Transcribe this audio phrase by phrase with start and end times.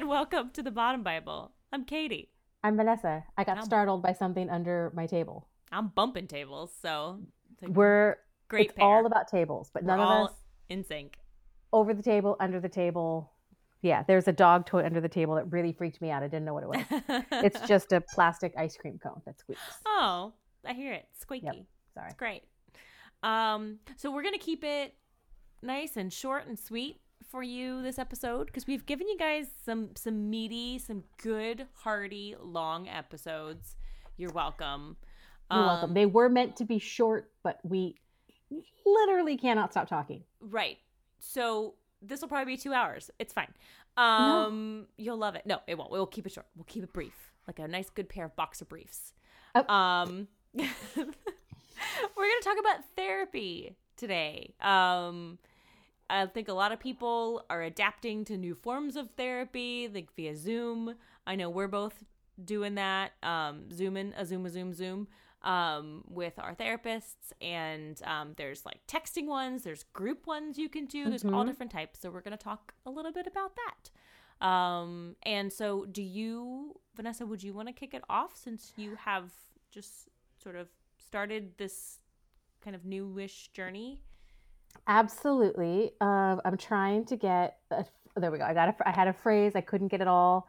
[0.00, 1.52] and welcome to the Bottom Bible.
[1.74, 2.30] I'm Katy.
[2.64, 3.22] I'm Vanessa.
[3.36, 5.46] I got startled by something under my table.
[5.70, 7.20] I'm bumping tables, so
[7.60, 8.16] We're
[8.48, 8.86] great it's pair.
[8.86, 10.36] all about tables, but We're none all of us
[10.70, 11.18] in sync.
[11.74, 13.30] over the table, under the table.
[13.82, 16.22] Yeah, there's a dog toy under the table that really freaked me out.
[16.22, 17.24] I didn't know what it was.
[17.44, 19.60] it's just a plastic ice cream cone that squeaks.
[19.84, 20.32] Oh,
[20.64, 21.08] I hear it.
[21.20, 21.66] Squeaky.
[21.92, 22.06] Sorry.
[22.06, 22.44] It's great.
[23.22, 24.94] Um, so we're gonna keep it
[25.60, 29.90] nice and short and sweet for you this episode because we've given you guys some
[29.94, 33.76] some meaty, some good, hearty, long episodes.
[34.16, 34.96] You're welcome.
[35.50, 35.90] You're welcome.
[35.90, 37.96] Um, They were meant to be short, but we
[38.84, 40.22] literally cannot stop talking.
[40.40, 40.78] Right.
[41.20, 43.10] So this will probably be two hours.
[43.18, 43.52] It's fine.
[43.96, 45.46] Um, you'll love it.
[45.46, 45.90] No, it won't.
[45.90, 46.46] We'll keep it short.
[46.56, 49.12] We'll keep it brief, like a nice, good pair of boxer briefs.
[49.54, 49.72] Oh.
[49.72, 50.64] Um, we're
[50.96, 54.54] gonna talk about therapy today.
[54.60, 55.38] Um,
[56.10, 60.34] I think a lot of people are adapting to new forms of therapy, like via
[60.36, 60.94] Zoom.
[61.26, 62.02] I know we're both
[62.44, 63.12] doing that.
[63.22, 65.08] Um, zooming, a Zoom, a Zoom, Zoom
[65.42, 67.32] um, with our therapists.
[67.40, 71.08] And um, there's like texting ones, there's group ones you can do.
[71.08, 71.46] There's all Mhm.
[71.46, 72.00] different types.
[72.00, 73.90] So we're going to talk a little bit about that.
[74.46, 78.96] Um, and so, do you, Vanessa, would you want to kick it off since you
[78.96, 79.30] have
[79.70, 80.08] just
[80.42, 82.00] sort of started this
[82.62, 84.00] kind of newish journey?
[84.86, 85.92] Absolutely.
[86.00, 87.58] Um, I'm trying to get.
[87.70, 87.84] A,
[88.16, 88.44] there we go.
[88.44, 88.68] I got.
[88.68, 89.52] A, I had a phrase.
[89.54, 90.48] I couldn't get it all,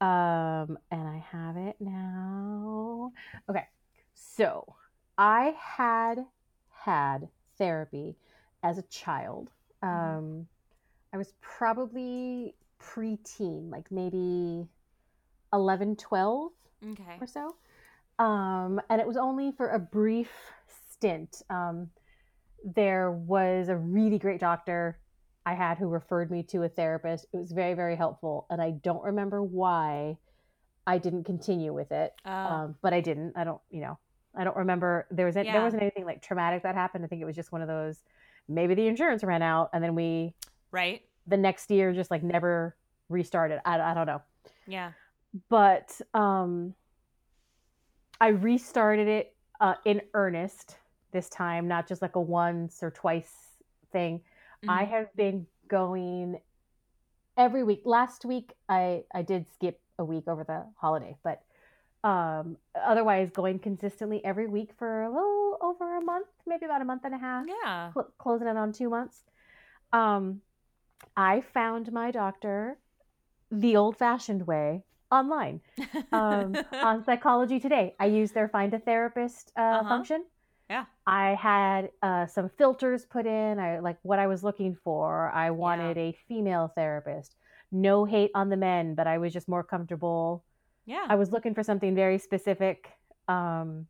[0.00, 3.12] um, and I have it now.
[3.48, 3.66] Okay.
[4.14, 4.76] So
[5.18, 6.24] I had
[6.70, 8.16] had therapy
[8.62, 9.50] as a child.
[9.82, 10.46] Um,
[11.12, 14.66] I was probably preteen, like maybe
[15.52, 16.52] 11, 12
[16.92, 17.16] Okay.
[17.20, 17.56] or so.
[18.18, 20.30] Um, and it was only for a brief
[20.90, 21.42] stint.
[21.50, 21.90] Um,
[22.64, 24.98] there was a really great doctor
[25.44, 27.26] I had who referred me to a therapist.
[27.32, 28.46] It was very, very helpful.
[28.50, 30.18] And I don't remember why
[30.86, 32.12] I didn't continue with it.
[32.24, 32.30] Oh.
[32.30, 33.32] Um, but I didn't.
[33.36, 33.98] I don't, you know,
[34.36, 35.52] I don't remember there was a, Yeah.
[35.52, 37.04] there wasn't anything like traumatic that happened.
[37.04, 38.02] I think it was just one of those
[38.48, 40.34] maybe the insurance ran out and then we
[40.72, 41.02] right.
[41.26, 42.76] the next year just like never
[43.08, 43.60] restarted.
[43.64, 44.20] I, I don't know
[44.66, 44.92] Yeah.
[45.48, 46.74] but um
[48.20, 50.76] i restarted it uh, in earnest
[51.12, 53.32] this time not just like a once or twice
[53.92, 54.20] thing
[54.68, 54.88] i Mhm.
[54.90, 56.40] have been going
[57.36, 61.42] every week last week i i did skip a week over the holiday but
[62.04, 66.84] um otherwise going consistently every week for a little over a month maybe about a
[66.84, 67.92] month and a half Yeah.
[67.94, 69.22] cl- closing in on two months.
[69.92, 70.40] Um,
[71.16, 72.78] I found my doctor
[73.50, 75.60] the old fashioned way online
[76.12, 77.94] um, on Psychology Today.
[78.00, 79.88] I used their Find a Therapist uh, Uh-huh.
[79.90, 80.24] function.
[80.70, 80.84] Yeah.
[81.06, 85.30] I had uh, some filters put in, I like what I was looking for.
[85.30, 87.36] I wanted a female therapist.
[87.70, 90.44] No hate on the men, but I was just more comfortable
[90.84, 91.06] yeah.
[91.08, 92.90] I was looking for something very specific.
[93.28, 93.86] Um,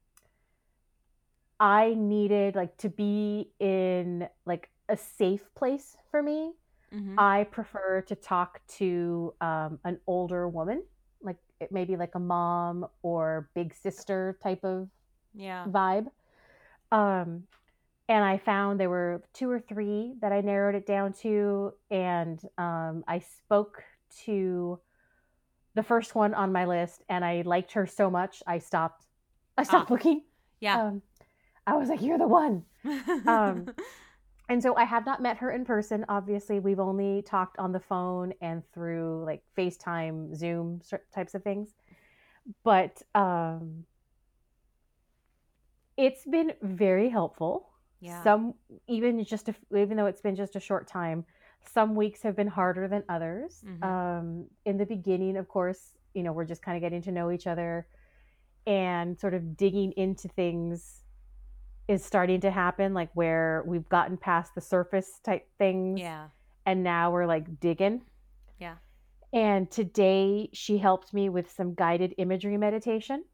[1.58, 6.52] I needed like to be in like a safe place for me.
[6.92, 7.14] Mhm.
[7.16, 10.82] I prefer to talk to um, an older woman,
[11.22, 14.88] like it maybe like a mom or big sister type of
[15.34, 15.64] yeah.
[15.66, 16.08] vibe.
[16.92, 17.44] Um,
[18.08, 22.40] and I found there were two or three that I narrowed it down to, and
[22.58, 23.82] um, I spoke
[24.26, 24.78] to
[25.74, 29.06] the first one on my list, and I liked her so much, I stopped.
[29.56, 30.22] I stopped Ah, looking.
[30.60, 30.82] Yeah.
[30.82, 31.02] Um,
[31.66, 32.64] I was like, "You're the one."
[33.26, 33.66] um,
[34.48, 36.04] And so I have not met her in person.
[36.08, 40.80] Obviously, we've only talked on the phone and through like FaceTime, Zoom
[41.14, 41.74] types of things.
[42.64, 43.84] But um,
[45.96, 47.68] it's been very helpful.
[48.00, 48.22] yeah.
[48.24, 48.54] Some
[48.88, 51.24] even just a, even though it's been just a short time,
[51.72, 53.62] some weeks have been harder than others.
[53.64, 53.84] Mhm.
[53.84, 57.30] Um, in the beginning, of course, you know we're just kind of getting to know
[57.30, 57.86] each other,
[58.66, 61.04] and sort of digging into things
[61.88, 62.92] is starting to happen.
[62.94, 66.28] Like where we've gotten past the surface type things, yeah.
[66.66, 68.02] and now we're like digging.
[68.58, 68.76] Yeah.
[69.32, 73.24] And today she helped me with some guided imagery meditation.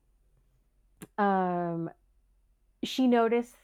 [1.17, 1.91] Um,
[2.83, 3.57] she noticed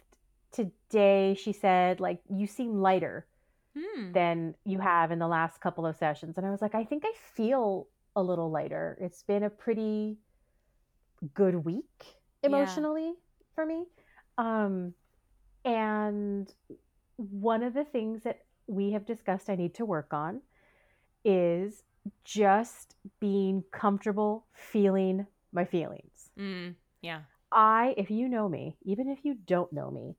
[0.53, 3.27] today, she said, like, you seem lighter
[3.77, 4.13] Hmm.
[4.13, 6.39] than you have in the last couple of sessions.
[6.39, 8.97] And I was like, I think I feel a little lighter.
[9.01, 10.19] It's been a pretty
[11.35, 11.85] good week
[12.43, 12.51] Yeah.
[12.51, 13.15] emotionally
[13.55, 13.85] for me.
[14.39, 14.95] Um,
[15.65, 16.53] and
[17.17, 20.43] one of the things that we have discussed I need to work on
[21.25, 21.83] is
[22.25, 26.31] just being comfortable feeling my feelings.
[26.39, 27.21] Mm, yeah.
[27.55, 30.17] I, if you know me, even if you don't know me,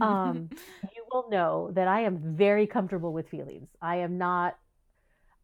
[0.00, 0.50] um,
[0.94, 3.68] you will know that I am very comfortable with feelings.
[3.80, 4.58] I am not,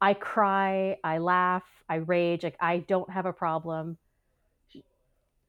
[0.00, 2.44] I cry, I laugh, I rage.
[2.44, 3.96] Like, I don't have a problem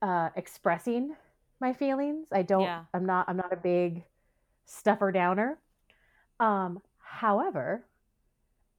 [0.02, 1.16] uh, expressing
[1.60, 2.30] my feelings.
[2.32, 2.86] I don't, Yeah.
[2.94, 4.04] I'm not, I'm not a big
[4.66, 5.60] stuffer downer.
[6.40, 7.86] Um, however,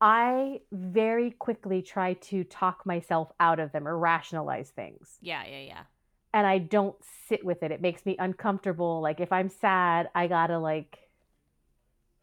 [0.00, 5.60] I very quickly try to talk myself out of them or rationalize things yeah, yeah,
[5.60, 5.82] yeah.
[6.34, 6.96] And I don't
[7.28, 7.70] sit with it.
[7.70, 9.00] It makes me uncomfortable.
[9.00, 10.98] Like if I'm sad, I gotta like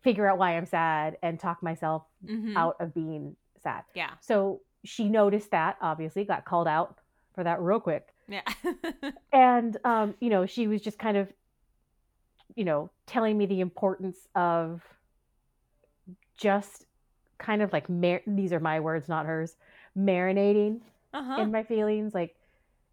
[0.01, 2.55] figure out why I'm sad and talk myself Mhm.
[2.55, 3.83] out of being sad.
[3.93, 4.11] Yeah.
[4.21, 6.97] So she noticed that, obviously, got called out
[7.33, 8.13] for that real quick.
[8.27, 8.41] Yeah.
[9.33, 11.31] And um, you know, she was just kind of,
[12.55, 14.81] you know, telling me the importance of
[16.37, 16.85] just
[17.37, 19.55] kind of like mar- these are my words, not hers,
[19.97, 20.81] marinating
[21.13, 21.41] uh-huh.
[21.41, 22.35] in my feelings like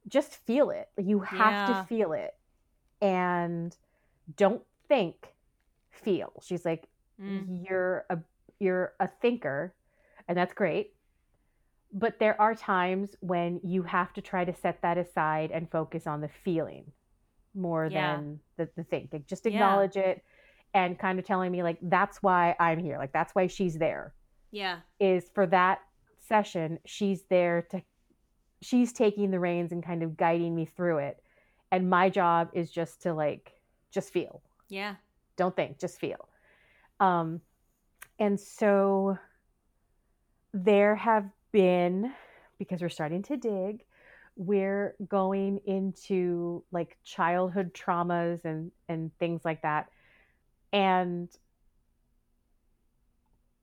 [0.09, 1.67] just feel it you have Yeah.
[1.67, 2.33] to feel it
[3.01, 3.77] and
[4.37, 5.35] don't think
[5.91, 6.89] feel she's like
[7.21, 7.65] Mm.
[7.69, 8.19] you're a
[8.61, 9.75] you're a thinker
[10.29, 10.93] and that's great
[11.93, 16.07] but there are times when you have to try to set that aside and focus
[16.07, 16.93] on the feeling
[17.55, 18.17] more Yeah.
[18.17, 19.53] than the, the thinking just Yeah.
[19.55, 20.23] acknowledge it
[20.75, 24.15] and kind of telling me like that's why i'm here like that's why she's there
[24.51, 24.81] Yeah.
[25.01, 25.79] is for that
[26.21, 27.83] session she's there to
[28.63, 31.23] she's taking the reins and kind of guiding me through it.
[31.71, 33.53] And my job is just to like
[33.91, 34.43] just feel.
[34.69, 34.97] Yeah.
[35.37, 36.29] don't think just feel.
[37.01, 37.41] Um
[38.19, 39.19] and so
[40.55, 42.13] there have been
[42.59, 43.85] because we're starting to dig
[44.37, 49.89] we're going into like childhood traumas and and things like that.
[50.73, 51.29] And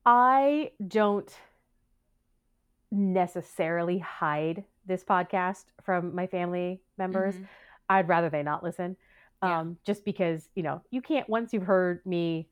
[0.05, 1.33] i don't
[2.91, 7.47] necessarily hide this podcast from my family members Mhm.
[7.89, 8.95] I'd rather they not listen.
[9.41, 9.59] Yeah.
[9.59, 12.47] Um, just because, you know, you can't once you've heard me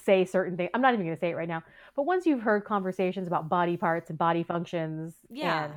[0.00, 1.62] say certain things, I'm not even gonna say it right now,
[1.94, 5.64] but once you've heard conversations about body parts and body functions Yeah.
[5.66, 5.74] and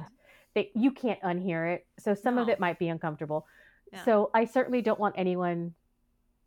[0.53, 1.85] they, you can't unhear it.
[2.00, 3.45] So some of it might be uncomfortable.
[3.93, 4.03] Yeah.
[4.05, 5.75] So I certainly don't want anyone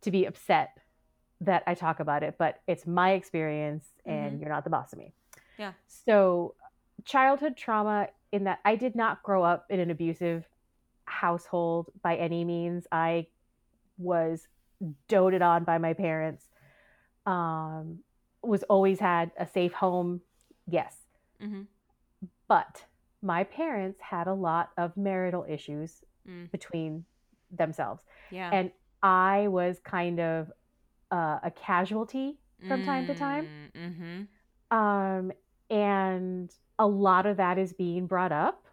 [0.01, 0.77] to be upset
[1.39, 4.41] that I talk about it, but it's my experience and Mhm.
[4.41, 5.13] you're not the boss of me.
[5.57, 5.73] Yeah.
[5.87, 6.55] So
[7.05, 10.47] childhood trauma in that I did not grow up in an abusive
[11.05, 12.87] household by any means.
[12.91, 13.27] I
[13.97, 14.47] was
[15.07, 16.47] doted on by my parents.
[17.25, 17.99] Um,
[18.43, 20.21] was always had a safe home.
[20.67, 20.95] Yes.
[21.41, 21.61] Mm-hmm.
[22.47, 22.85] But
[23.21, 26.51] my parents had a lot of marital issues Mm.
[26.51, 27.05] between
[27.49, 28.03] themselves.
[28.29, 28.51] Yeah.
[28.53, 28.71] And
[29.01, 30.51] I was kind of
[31.11, 32.37] uh, a casualty
[32.67, 33.47] from time to time.
[33.75, 34.77] Mm-hmm.
[34.77, 35.31] Um,
[35.71, 38.67] and a lot of that is being brought up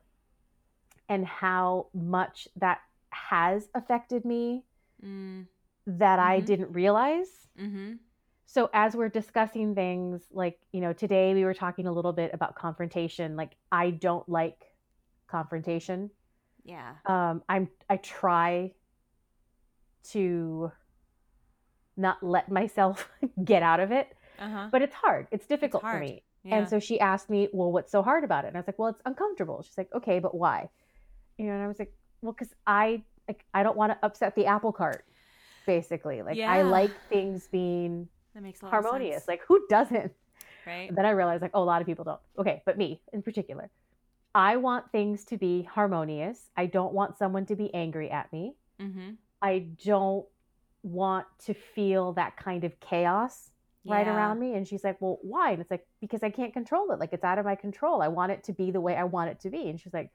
[1.08, 2.80] and how much that
[3.10, 4.64] has affected me
[5.02, 5.46] Mm.
[5.86, 6.44] that I Mhm.
[6.46, 7.48] didn't realize.
[7.58, 7.94] Mm-hmm.
[8.46, 12.34] So as we're discussing things like, you know, today we were talking a little bit
[12.34, 13.36] about confrontation.
[13.36, 14.74] Like I don't like
[15.28, 16.10] confrontation.
[16.64, 16.96] Yeah.
[17.06, 18.74] Um I'm I try
[20.10, 20.72] to
[21.96, 23.08] not let myself
[23.44, 24.68] get out of it, Uh-huh.
[24.72, 25.28] but it's hard.
[25.30, 26.00] It's difficult for hard.
[26.02, 26.24] me.
[26.44, 26.56] Yeah.
[26.56, 28.78] And so she asked me, "Well, what's so hard about it?" And I was like,
[28.78, 30.68] "Well, it's uncomfortable." She's like, "Okay, but why?"
[31.36, 31.92] You know, and I was like,
[32.22, 35.04] "Well, because I like I don't want to upset the apple cart."
[35.66, 39.28] Basically, like I like things being that makes harmonious.
[39.28, 40.12] Like who doesn't?
[40.68, 40.94] right?
[40.94, 42.20] Then I realized, like, oh, a lot of people don't.
[42.38, 43.70] Okay, but me in particular,
[44.34, 46.50] I want things to be harmonious.
[46.56, 48.54] I don't want someone to be angry at me.
[48.80, 49.10] Mm-hmm.
[49.42, 50.26] I don't
[50.82, 53.50] want to feel that kind of chaos
[53.86, 54.54] right around me.
[54.54, 55.52] And she's like, Well, why?
[55.52, 56.98] And it's like, Because I can't control it.
[56.98, 58.02] Like, it's out of my control.
[58.02, 59.68] I want it to be the way I want it to be.
[59.68, 60.10] And she's like,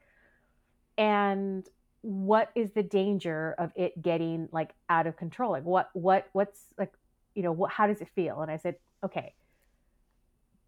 [0.98, 1.67] And
[2.01, 5.51] what is the danger of it getting like out of control?
[5.51, 6.91] Like, what, what, what's like,
[7.34, 8.41] you know, what, how does it feel?
[8.41, 9.34] And I said, Okay,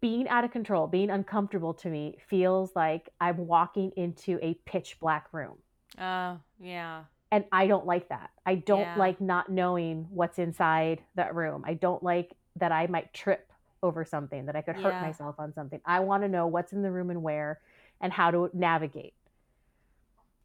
[0.00, 4.98] being out of control, being uncomfortable to me feels like I'm walking into a pitch
[5.00, 5.56] black room
[5.98, 7.04] Oh, yeah.
[7.32, 8.30] and I don't like that.
[8.44, 8.94] I don't Yeah.
[8.98, 11.64] like not knowing what's inside that room.
[11.66, 15.00] I don't like that I might trip over something, that I could hurt Yeah.
[15.00, 15.80] myself on something.
[15.84, 17.60] I want to know what's in the room and where
[18.00, 19.14] and how to navigate.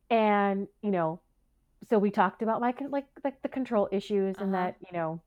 [0.09, 1.21] And, you know,
[1.89, 4.55] so we talked about my like like the control issues and Uh-huh.
[4.55, 5.21] that, you know,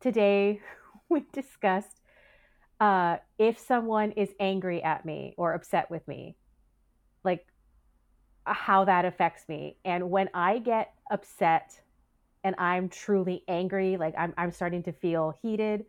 [0.00, 0.60] today
[1.10, 2.00] we discussed
[2.80, 6.36] uh if someone is angry at me or upset with me,
[7.24, 7.46] like
[8.44, 9.76] how that affects me.
[9.84, 11.80] And when I get upset
[12.44, 15.86] and I'm truly angry, like I'm I'm starting to feel heated,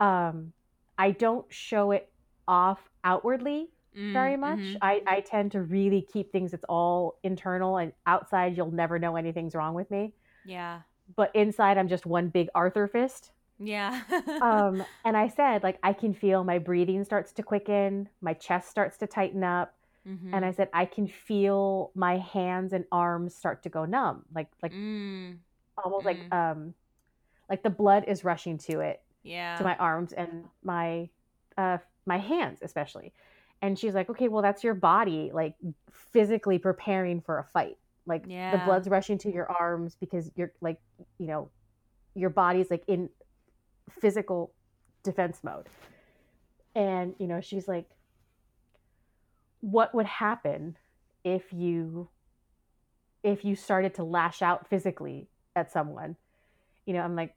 [0.00, 0.52] um,
[0.98, 2.12] I don't show it
[2.48, 3.70] off outwardly
[4.12, 4.76] very Mm, much.
[4.76, 4.82] mhm.
[4.82, 9.16] I, I tend to really keep things it's all internal and outside you'll never know
[9.16, 10.14] anything's wrong with me.
[10.44, 10.82] Yeah.
[11.14, 13.32] But inside I'm just one big Arthur fist.
[13.58, 14.02] Yeah.
[14.40, 18.70] Um and I said like I can feel my breathing starts to quicken, my chest
[18.70, 20.32] starts to tighten up, Mhm.
[20.32, 24.26] and I said I can feel my hands and arms start to go numb.
[24.34, 25.40] Like like Mm,
[25.84, 26.74] almost like um
[27.48, 29.56] like the blood is rushing to it yeah.
[29.56, 31.08] to my arms and my
[31.56, 33.12] uh my hands especially.
[33.60, 35.54] And she's like okay well that's your body like
[35.92, 37.76] physically preparing for a fight.
[38.06, 40.80] Like the blood's rushing to your arms because you're like
[41.18, 41.50] you know
[42.14, 43.10] your body's like in
[44.00, 44.52] physical
[45.02, 45.68] defense mode.
[46.74, 47.88] And you know she's like
[49.60, 50.76] what would happen
[51.24, 52.08] if you
[53.22, 56.16] if you started to lash out physically at someone
[56.86, 57.34] you know i'm like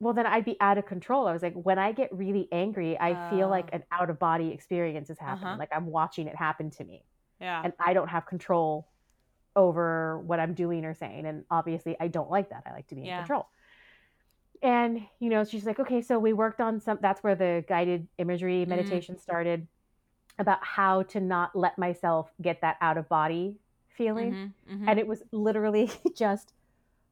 [0.00, 2.98] well then i'd be out of control i was like when i get really angry
[3.00, 3.76] i feel like Oh.
[3.76, 5.58] an out of body experience is happening Uh-huh.
[5.58, 7.04] like i'm watching it happen to me
[7.40, 7.62] yeah.
[7.64, 8.88] and i don't have control
[9.56, 12.94] over what i'm doing or saying and obviously i don't like that i like to
[12.94, 13.46] be in control
[14.62, 18.06] and you know she's like okay so we worked on some that's where the guided
[18.18, 18.68] imagery Mhm.
[18.68, 19.66] meditation started
[20.38, 23.58] about how to not let myself get that out of body
[23.90, 24.88] feeling Mhm, mhm.
[24.88, 26.52] and it was literally just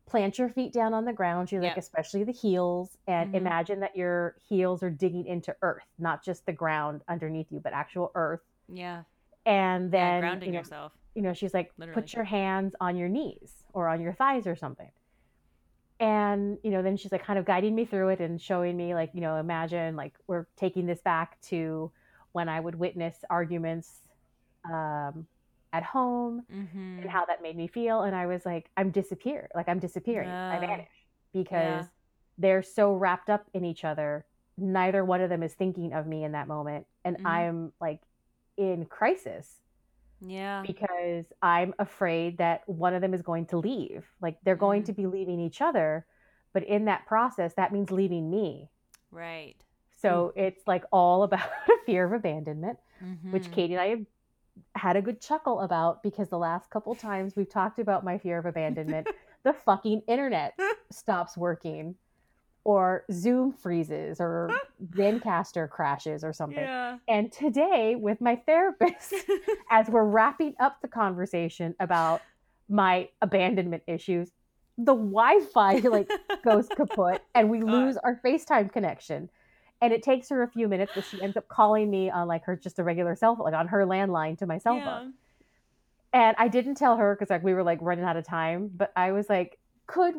[0.07, 1.78] plant your feet down on the ground she's like Yeah.
[1.78, 3.37] especially the heels and Mhm.
[3.37, 7.73] imagine that your heels are digging into earth not just the ground underneath you but
[7.73, 9.02] actual earth yeah.
[9.47, 10.11] and yeah.
[10.12, 10.92] then Grounding you know, yourself.
[11.14, 12.00] you know she's like Literally.
[12.02, 14.90] put your hands on your knees or on your thighs or something
[16.00, 18.95] and you know then she's like kind of guiding me through it and showing me
[18.95, 21.90] like you know imagine like we're taking this back to
[22.33, 24.00] when i would witness arguments
[24.71, 25.26] um,
[25.73, 27.00] at home Mm-hmm.
[27.00, 30.29] and how that made me feel and i was like i'm disappear like i'm disappearing
[30.29, 30.89] i vanish
[31.33, 31.89] because Yeah.
[32.39, 34.25] they're so wrapped up in each other
[34.59, 37.27] neither one of them is thinking of me in that moment and Mhm.
[37.27, 38.00] i'm like
[38.57, 39.61] in crisis
[40.21, 40.62] Yeah.
[40.62, 44.05] because I'm afraid that one of them is going to leave.
[44.21, 44.87] Like they're going Mhm.
[44.87, 46.05] to be leaving each other,
[46.53, 48.69] but in that process, that means leaving me.
[49.11, 49.57] Right.
[50.03, 52.79] So it's like all about a fear of abandonment,
[53.31, 53.53] which Mhm.
[53.53, 54.07] Katy and I have
[54.75, 58.38] had a good chuckle about because the last couple times we've talked about my fear
[58.38, 59.07] of abandonment,
[59.42, 60.59] the fucking internet
[60.90, 61.95] stops working
[62.64, 64.50] or Zoom freezes or
[64.95, 66.62] Zencastr crashes or something.
[66.62, 66.99] Yeah.
[67.09, 69.14] And today, with my therapist,
[69.71, 72.21] as we're wrapping up the conversation about
[72.69, 74.30] my abandonment issues,
[74.78, 76.11] the Wi-Fi like
[76.45, 77.71] goes kaput, and we God.
[77.71, 79.28] lose our FaceTime connection.
[79.82, 82.44] And it takes her a few minutes, but she ends up calling me on like
[82.44, 84.84] her just a regular cell phone, like on her landline to my cell yeah.
[84.84, 85.14] phone.
[86.12, 88.92] And I didn't tell her because like we were like running out of time, but
[88.96, 90.14] I was like, could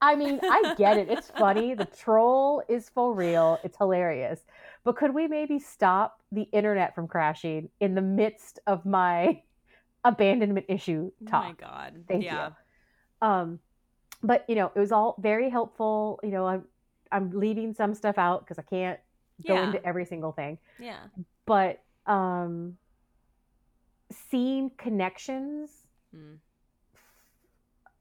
[0.00, 1.08] I mean, I get it.
[1.08, 1.74] It's funny.
[1.74, 3.58] The troll is for real.
[3.64, 4.40] It's hilarious.
[4.84, 9.42] But could we maybe stop the internet from crashing in the midst of my
[10.04, 11.54] abandonment issue Oh my?
[11.58, 12.04] God.
[12.06, 12.50] Thank yeah.
[13.22, 13.28] you.
[13.28, 13.58] Um,
[14.22, 16.20] but you know, it was all very helpful.
[16.22, 16.64] You know, I'm
[17.12, 18.98] I'm leaving some stuff out because I can't
[19.46, 19.64] go Yeah.
[19.66, 20.58] into every single thing.
[20.78, 20.98] Yeah.
[21.46, 22.76] But um,
[24.30, 25.70] seeing connections
[26.14, 26.38] Mm.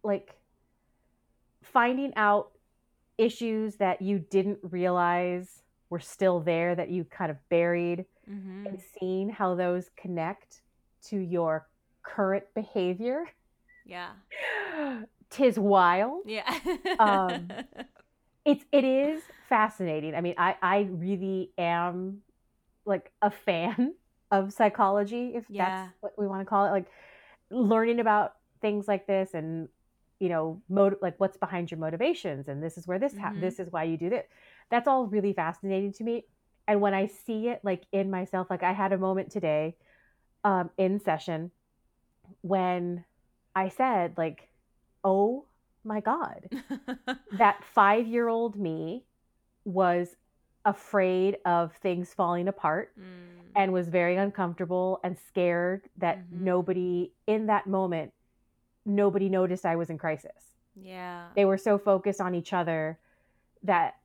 [0.03, 0.39] like
[1.61, 2.51] finding out
[3.17, 8.67] issues that you didn't realize were still there that you kind of buried Mm-hmm.
[8.67, 10.61] and seeing how those connect
[11.03, 11.67] to your
[12.03, 13.25] current behavior
[13.85, 14.11] Yeah.
[15.29, 16.59] tis wild Yeah.
[16.99, 17.49] Um,
[18.47, 22.19] it's it is fascinating i mean i i really am
[22.85, 23.93] like a fan
[24.31, 25.65] of psychology if Yeah.
[25.65, 26.87] that's what we want to call it like
[27.51, 29.69] learning about things like this and
[30.19, 30.61] you know
[31.01, 33.41] like what's behind your motivations and this is where this ha- Mhm.
[33.41, 34.25] this is why you do this
[34.71, 36.25] that's all really fascinating to me
[36.67, 39.75] and when i see it like in myself like i had a moment today
[40.45, 41.51] um in session
[42.41, 43.05] when
[43.55, 44.49] i said like
[45.03, 45.45] oh
[45.87, 46.49] my god
[47.37, 49.03] that five year old me
[49.65, 50.15] was
[50.65, 53.43] afraid of things falling apart Mm.
[53.55, 56.41] and was very uncomfortable and scared that Mhm.
[56.41, 58.13] nobody in that moment
[58.85, 61.29] nobody noticed i was in crisis yeah.
[61.35, 62.99] they were so focused on each other
[63.63, 63.95] that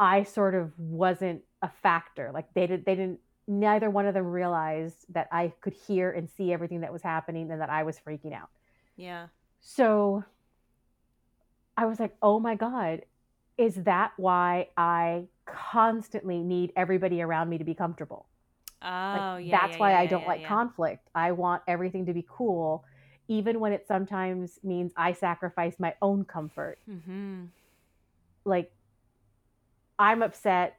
[0.00, 4.26] i sort of wasn't a factor like they did they didn't neither one of them
[4.26, 7.98] realized that i could hear and see everything that was happening and that i was
[7.98, 8.48] freaking out
[8.96, 9.28] Yeah.
[9.60, 10.24] so
[11.76, 13.02] I was like, oh my God,
[13.58, 18.26] is that why I constantly need everybody around me to be comfortable?
[18.82, 19.60] Oh, Like, yeah.
[19.60, 21.08] that's yeah, why yeah, I don't yeah, like conflict.
[21.14, 22.84] I want everything to be cool,
[23.28, 26.78] even when it sometimes means I sacrifice my own comfort.
[26.90, 27.44] Mm-hmm.
[28.44, 28.72] Like,
[29.98, 30.78] I'm upset.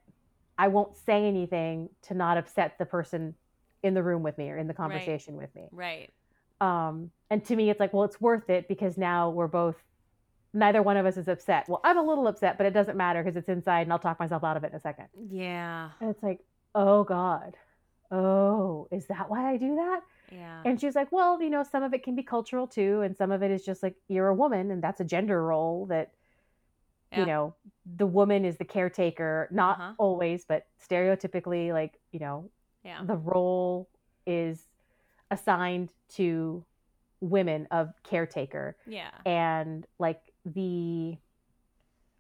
[0.58, 3.36] I won't say anything to not upset the person
[3.84, 5.70] in the room with me or in the conversation with me.
[5.72, 6.12] Right.
[6.62, 9.76] Um, and to me, it's like, well, it's worth it because now we're both,
[10.54, 11.68] neither one of us is upset.
[11.68, 14.20] Well, I'm a little upset, but it doesn't matter because it's inside and I'll talk
[14.20, 15.08] myself out of it in a second.
[15.30, 15.90] Yeah.
[16.00, 16.40] And it's like,
[16.76, 17.58] oh God,
[18.12, 20.02] oh, is that why I do that?
[20.32, 20.62] Yeah.
[20.66, 23.02] And she's like, well, you know, some of it can be cultural too.
[23.02, 25.86] And some of it is just like, you're a woman and that's a gender role
[25.88, 26.12] that,
[27.12, 27.20] Yeah.
[27.20, 27.56] you know,
[27.98, 29.94] the woman is the caretaker, not Uh-huh.
[29.98, 32.50] always, but stereotypically, like, you know,
[32.84, 33.02] yeah.
[33.04, 33.90] the role
[34.26, 34.68] is
[35.32, 36.64] assigned to
[37.22, 39.10] women of caretaker Yeah.
[39.26, 41.18] and like the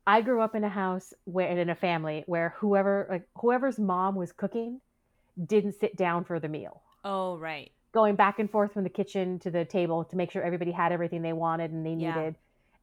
[0.06, 3.80] i grew up in a house where and in a family where whoever like whoever's
[3.80, 4.80] mom was cooking
[5.46, 7.72] didn't sit down for the meal Oh, right.
[7.94, 10.92] going back and forth from the kitchen to the table to make sure everybody had
[10.92, 12.16] everything they wanted and they Yeah.
[12.16, 12.36] needed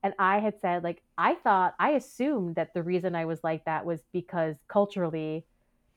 [0.03, 3.65] and i had said like i thought i assumed that the reason i was like
[3.65, 5.47] that was because culturally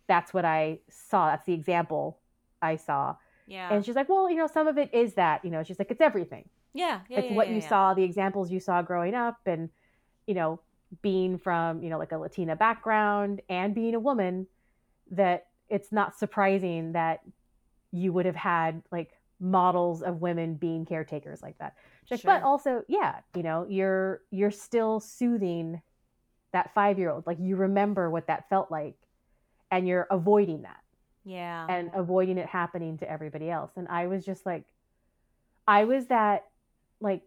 [0.07, 2.19] that's what i saw that's the example
[2.61, 3.15] i saw
[3.47, 3.73] Yeah.
[3.73, 5.91] and she's like, well, you know, some of it is that, you know, she's like,
[5.91, 6.47] it's everything.
[6.73, 7.01] Yeah.
[7.09, 7.19] Yeah.
[7.19, 9.69] it's yeah, what yeah, you saw, the examples you saw growing up, and,
[10.27, 10.59] you know,
[11.01, 14.47] being from, you know, like a Latina background and being a woman,
[15.11, 17.21] that it's not surprising that
[17.91, 21.73] you would have had like models of women being caretakers like that.
[22.09, 25.81] Like, but also, yeah, you know, you're you're still soothing
[26.51, 27.25] that five year old.
[27.25, 28.95] Like you remember what that felt like
[29.71, 30.81] and you're avoiding that
[31.23, 31.65] Yeah.
[31.67, 33.71] and avoiding it happening to everybody else.
[33.75, 34.65] And I was just like,
[35.67, 36.43] I was that
[37.03, 37.21] like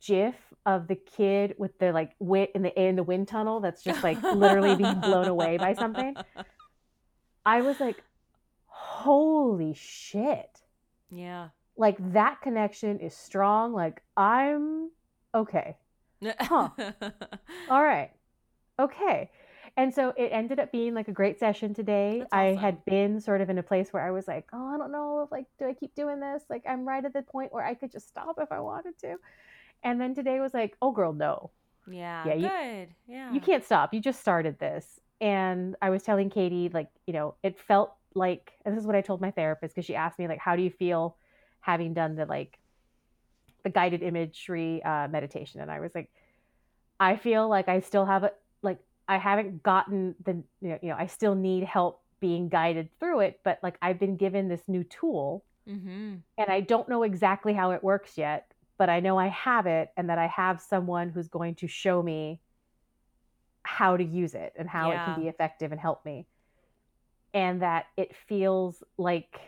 [0.00, 3.82] gif of the kid with the like wit in the in the wind tunnel that's
[3.82, 6.14] just like literally being blown away by something.
[7.44, 8.02] I was like,
[8.66, 10.60] holy shit.
[11.10, 11.48] Yeah.
[11.76, 13.72] Like that connection is strong.
[13.72, 14.90] Like I'm
[15.34, 15.76] okay.
[16.38, 16.68] Huh.
[17.68, 18.12] All right.
[18.78, 19.30] Okay.
[19.76, 22.18] And so it ended up being like a great session today.
[22.20, 24.76] That's I had been sort of in a place where I was like, oh, I
[24.76, 26.42] don't know like, do I keep doing this?
[26.50, 29.16] Like, I'm right at the point where I could just stop if I wanted to.
[29.82, 31.50] And then today was like, oh, girl, no,
[31.90, 32.26] Yeah.
[32.26, 32.94] Yeah, you- Good.
[33.06, 33.32] Yeah.
[33.32, 33.92] you can't stop.
[33.94, 35.00] You just started this.
[35.20, 38.96] And I was telling Katy, like, you know, it felt like, and this is what
[38.96, 41.16] I told my therapist because she asked me, like, how do you feel
[41.60, 42.58] having done the like
[43.62, 45.60] the guided imagery uh, meditation?
[45.60, 46.10] And I was like,
[47.00, 48.32] I feel like I still have a
[49.08, 53.20] I haven't gotten the you know, you know I still need help being guided through
[53.20, 56.16] it, but like I've been given this new tool Mm-hmm.
[56.38, 59.90] and I don't know exactly how it works yet, but I know I have it
[59.96, 62.40] and that I have someone who's going to show me
[63.64, 66.26] how to use it and how it can be effective and help me.
[67.34, 69.40] And that it feels like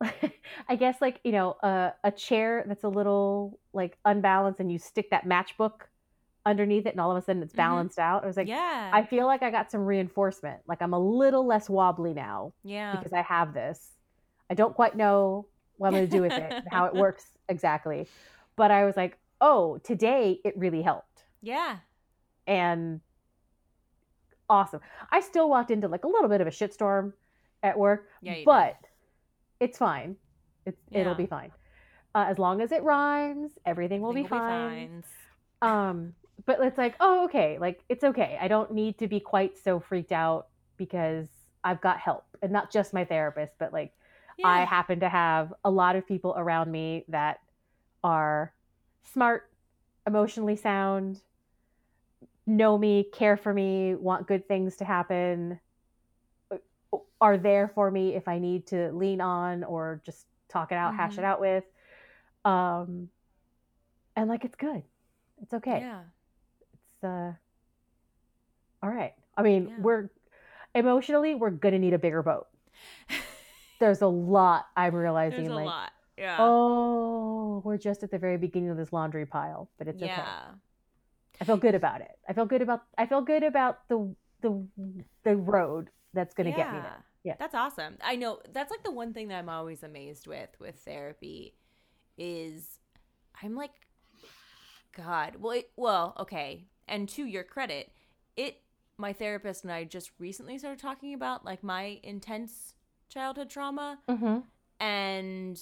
[0.68, 4.78] I guess like, you know, a a chair that's a little like unbalanced and you
[4.78, 5.87] stick that matchbook
[6.48, 7.56] underneath it and all of a sudden it's Mhm.
[7.56, 8.24] balanced out.
[8.24, 8.90] I was like yeah.
[8.92, 10.60] I feel like I got some reinforcement.
[10.66, 12.96] Like I'm a little less wobbly now yeah.
[12.96, 13.92] because I have this.
[14.50, 17.24] I don't quite know what I'm going to do with it, and how it works
[17.48, 18.08] exactly.
[18.56, 21.24] But I was like, oh, today it really helped.
[21.42, 21.78] yeah.
[22.46, 23.00] And
[24.48, 24.80] awesome.
[25.10, 27.12] I still walked into like a little bit of a shitstorm
[27.62, 28.32] at work, Yeah.
[28.32, 28.44] you did.
[28.46, 28.76] but
[29.60, 30.16] it's fine.
[30.64, 31.52] It's, It'll be fine.
[32.14, 35.02] Uh, as long as it rhymes, everything will, Everything be, fine.
[35.60, 35.88] fine.
[35.88, 38.38] Um, but it's like, oh, okay, like it's okay.
[38.40, 41.28] I don't need to be quite so freaked out because
[41.64, 43.92] I've got help, and not just my therapist, but like
[44.44, 47.40] I happen to have a lot of people around me that
[48.04, 48.54] are
[49.02, 49.50] smart,
[50.06, 51.20] emotionally sound,
[52.46, 55.58] know me, care for me, want good things to happen,
[56.52, 56.56] uh,
[57.20, 60.94] are there for me if I need to lean on or just talk it out,
[60.94, 61.18] hash Mhm.
[61.18, 61.64] it out with.
[62.44, 63.10] Um,
[64.16, 64.82] and like it's good.
[65.42, 65.80] It's okay.
[65.80, 66.04] Yeah.
[67.02, 67.32] Uh
[68.82, 69.14] all right.
[69.36, 69.74] I mean, Yeah.
[69.80, 70.10] we're
[70.74, 72.46] emotionally we're gonna need a bigger boat.
[73.80, 75.92] There's a lot I'm realizing There's a like lot.
[76.16, 76.36] Yeah.
[76.40, 80.12] oh, we're just at the very beginning of this laundry pile, but it's okay.
[80.12, 80.46] yeah.
[81.40, 82.18] I feel good about it.
[82.28, 84.66] I feel good about I feel good about the the
[85.24, 87.04] the road that's gonna get me there.
[87.24, 87.34] Yeah.
[87.38, 87.98] That's awesome.
[88.02, 91.54] I know that's like the one thing that I'm always amazed with with therapy
[92.16, 92.78] is
[93.42, 93.70] I'm like
[94.96, 95.36] god.
[95.38, 96.66] Well, it, well, okay.
[96.88, 97.92] And to your credit,
[98.36, 98.60] it
[98.96, 102.74] my therapist and I just recently started talking about like my intense
[103.08, 104.38] childhood trauma Mm-hmm.
[104.80, 105.60] and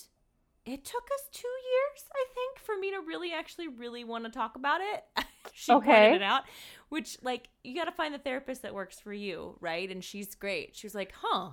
[0.65, 4.31] it took us 2 years, I think, for me to really actually really want to
[4.31, 5.05] talk about it.
[5.53, 5.87] she Okay.
[5.87, 6.43] pointed it out,
[6.89, 9.89] which like you got to find the therapist that works for you, right?
[9.91, 10.75] And she's great.
[10.75, 11.51] She was like, "Huh.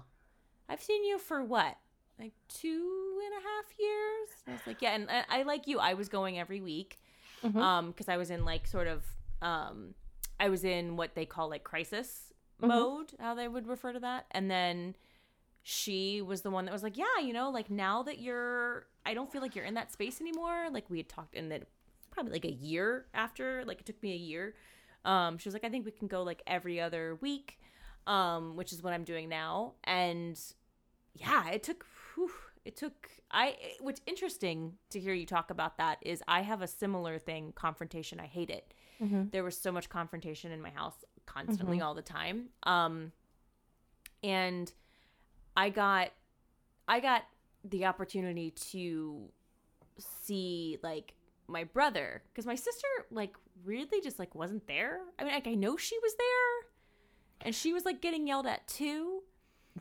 [0.68, 1.76] I've seen you for what?
[2.18, 4.30] Like two and a half years?
[4.48, 5.80] I was like, Yeah, and I, I like you.
[5.80, 6.98] I was going every week.
[7.44, 7.58] Mhm.
[7.62, 9.04] Um, because I was in like sort of
[9.44, 9.94] um
[10.40, 12.68] I was in what they call like crisis Mhm.
[12.68, 14.26] mode, how they would refer to that.
[14.32, 14.96] And then
[15.62, 19.14] she was the one that was like, Yeah, you know, like now that you're I
[19.14, 20.68] don't feel like you're in that space anymore.
[20.72, 21.64] Like we had talked and then
[22.12, 24.56] probably like a year after, like it took me a year.
[25.06, 27.60] Um, she was like, I think we can go like every other week,
[28.08, 29.74] um, which is what I'm doing now.
[29.84, 30.40] And
[31.16, 32.32] yeah, it took, whew,
[32.64, 36.68] it took, I, what's interesting to hear you talk about that is I have a
[36.68, 38.20] similar thing, confrontation.
[38.20, 38.74] I hate it.
[39.04, 39.32] Mhm.
[39.32, 42.50] There was so much confrontation in my house constantly all the time.
[42.64, 43.12] Um,
[44.24, 44.72] and
[45.58, 46.12] I got,
[46.88, 47.24] I got
[47.64, 49.30] the opportunity to
[49.98, 51.14] see like
[51.48, 55.02] my brother because my sister like really just like wasn't there.
[55.20, 56.70] I mean, like I know she was there,
[57.42, 59.24] and she was like getting yelled at too.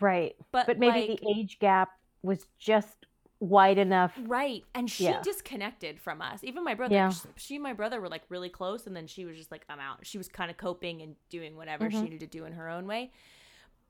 [0.01, 0.37] Right.
[0.51, 1.91] But But maybe like, the age gap
[2.23, 3.02] was just
[3.43, 4.13] wide enough.
[4.27, 5.21] right, and she Yeah.
[5.23, 6.43] disconnected from us.
[6.45, 7.11] Even my brother, Yeah.
[7.11, 9.65] sh- she and my brother were like really close, and then she was just like,
[9.69, 12.03] "I'm out." She was kind of coping and doing whatever she Mhm.
[12.05, 13.13] needed to do in her own way.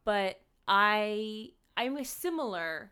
[0.05, 2.91] But I, I'm similar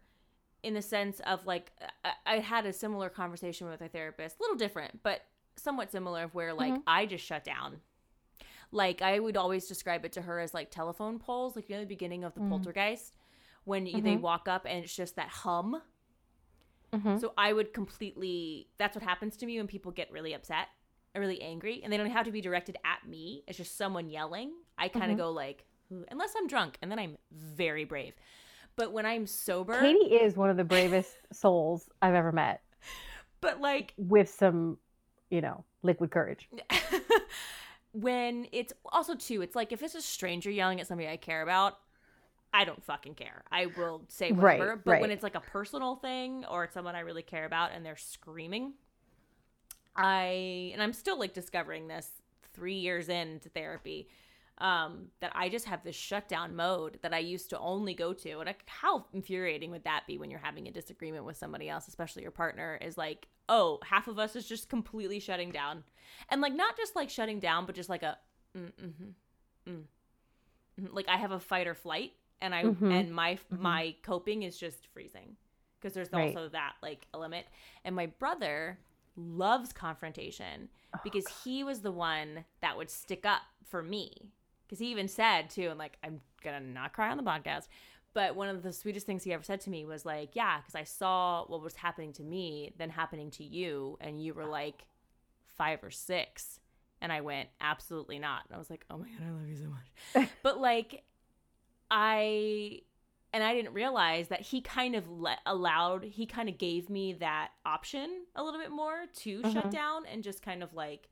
[0.62, 1.72] in the sense of like
[2.04, 5.22] I, I had a similar conversation with a therapist, a little different, but
[5.56, 6.82] somewhat similar, of where like Mhm.
[6.86, 7.80] I just shut down.
[8.72, 11.80] Like I would always describe it to her as like telephone poles, like you know
[11.80, 12.50] the beginning of the Mm.
[12.50, 13.14] poltergeist
[13.64, 14.20] when they Mhm.
[14.20, 15.82] walk up and it's just that hum.
[16.92, 17.20] Mhm.
[17.20, 18.68] So I would completely.
[18.78, 20.68] That's what happens to me when people get really upset
[21.14, 23.44] or really angry, and they don't have to be directed at me.
[23.46, 24.52] It's just someone yelling.
[24.78, 25.20] I kind of Mhm.
[25.20, 25.64] go like,
[26.10, 28.14] unless I'm drunk, and then I'm very brave.
[28.76, 32.62] But when I'm sober, Katy is one of the bravest souls I've ever met
[33.40, 34.78] but like with some,
[35.30, 36.48] you know, liquid courage.
[37.92, 41.42] when it's also too, it's like if it's a stranger yelling at somebody I care
[41.42, 41.78] about,
[42.52, 43.42] I don't fucking care.
[43.52, 44.80] I will say Right, whatever.
[44.84, 47.86] but when it's like a personal thing or it's someone I really care about and
[47.86, 48.74] they're screaming,
[49.96, 52.10] I and I'm still like discovering this
[52.54, 54.08] three years into therapy.
[54.58, 58.30] Um, that I just have this shutdown mode that I used to only go to.
[58.40, 61.88] And like, how infuriating would that be when you're having a disagreement with somebody else,
[61.88, 65.82] especially your partner, is like, oh, half of us is just completely shutting down.
[66.28, 68.18] And like, not just like shutting down, but just like a,
[68.54, 69.84] mm, mm-hmm, mm,
[70.92, 72.92] like I have a fight or flight, and I, Mhm.
[72.92, 73.58] and my, Mhm.
[73.58, 75.36] my coping is just freezing
[75.78, 76.28] because there's Right.
[76.36, 77.46] also that like element.
[77.84, 78.78] And my brother
[79.16, 80.68] loves confrontation
[81.04, 84.32] because he was the one that would stick up for me.
[84.66, 87.66] Because he even said too, and like I'm gonna not cry on the podcast,
[88.12, 90.74] but one of the sweetest things he ever said to me was like, "Yeah, because
[90.74, 94.84] I saw what was happening to me, then happening to you, and you were like
[95.46, 96.58] five or six.
[97.02, 99.56] and I went, "Absolutely not." And I was like, "Oh my god, I love you
[99.56, 101.02] so much," but like,
[101.90, 102.80] I
[103.32, 107.12] and I didn't realize that he kind of let allowed he kind of gave me
[107.14, 109.70] that option a little bit more to shut Mhm.
[109.70, 111.08] down and just kind of like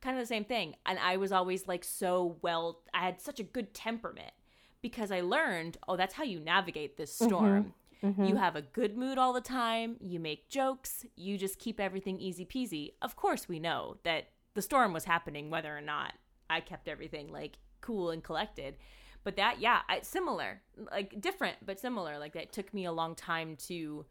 [0.00, 0.74] kind of the same thing.
[0.86, 4.32] And I was always like so well I had such a good temperament
[4.80, 7.74] because I learned oh that's how you navigate this storm.
[8.02, 8.28] Mhm.
[8.28, 9.96] you have a good mood all the time.
[10.00, 11.06] You make jokes.
[11.14, 12.94] You just keep everything easy peasy.
[13.00, 16.14] Of course we know that the storm was happening whether or not
[16.50, 18.76] I kept everything like cool and collected
[19.24, 23.14] but that yeah I, similar like different but similar like that took me a long
[23.14, 24.04] time to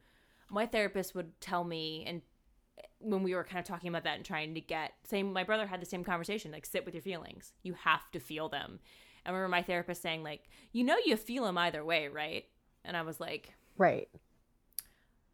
[0.49, 2.21] my therapist would tell me and
[2.77, 5.43] eh, when we were kind of talking about that and trying to get same my
[5.43, 7.53] brother had the same conversation like sit with your feelings.
[7.63, 8.79] You have to feel them.
[9.25, 12.45] I remember my therapist saying like you know you feel them either way right?
[12.83, 14.09] And i was like right.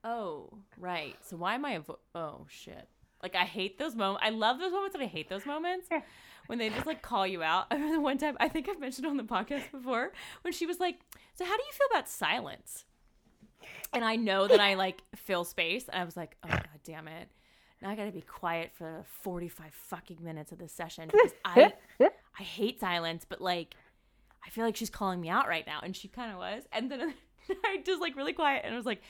[0.03, 1.15] oh right.
[1.21, 2.87] So why am i avo- oh shit.
[3.23, 5.87] Like i hate those moments i love those moments and i hate those moments.
[5.91, 6.01] Yeah.
[6.47, 7.67] When they just like call you out.
[7.71, 10.79] I remember one time i think i've mentioned on the podcast before when she was
[10.79, 10.99] like
[11.35, 12.85] so how do you feel about silence?
[13.93, 15.87] And i know that i like fill space.
[15.87, 17.29] And i was like oh god damn it.
[17.81, 21.73] Now i gotta be quiet for 45 fucking minutes of this session because i
[22.39, 23.75] i hate silence but like
[24.45, 25.79] i feel like she's calling me out right now.
[25.83, 26.63] And she kind of was.
[26.71, 27.13] And then
[27.65, 29.01] i just like really quiet and i was like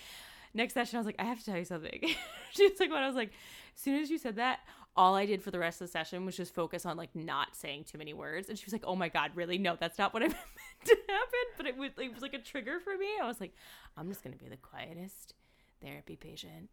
[0.53, 2.01] next session i was like i have to tell you something.
[2.51, 3.29] She was like what i was like
[3.75, 4.61] as soon as you said that
[4.97, 7.55] all i did for the rest of the session was just focus on like not
[7.55, 10.13] saying too many words and she was like oh my god really no that's not
[10.13, 10.37] what i meant
[10.85, 13.53] to happen but it was, it was like a trigger for me i was like
[13.95, 15.33] i'm just gonna be the quietest
[15.81, 16.69] therapy patient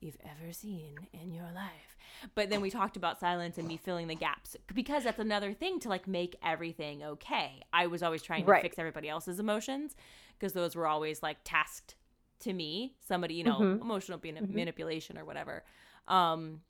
[0.00, 1.96] you've ever seen in your life.
[2.34, 5.80] But then we talked about silence and me filling the gaps because that's another thing
[5.80, 7.62] to like make everything okay.
[7.72, 8.60] I was always trying to Right.
[8.60, 9.96] fix everybody else's emotions
[10.38, 11.94] because those were always like tasked
[12.40, 13.80] to me, somebody, you know, Mhm.
[13.80, 14.50] emotional being Mhm.
[14.50, 15.64] manipulation or whatever.
[16.08, 16.60] Um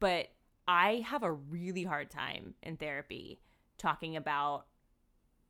[0.00, 0.30] but
[0.66, 3.40] I have a really hard time in therapy
[3.78, 4.66] talking about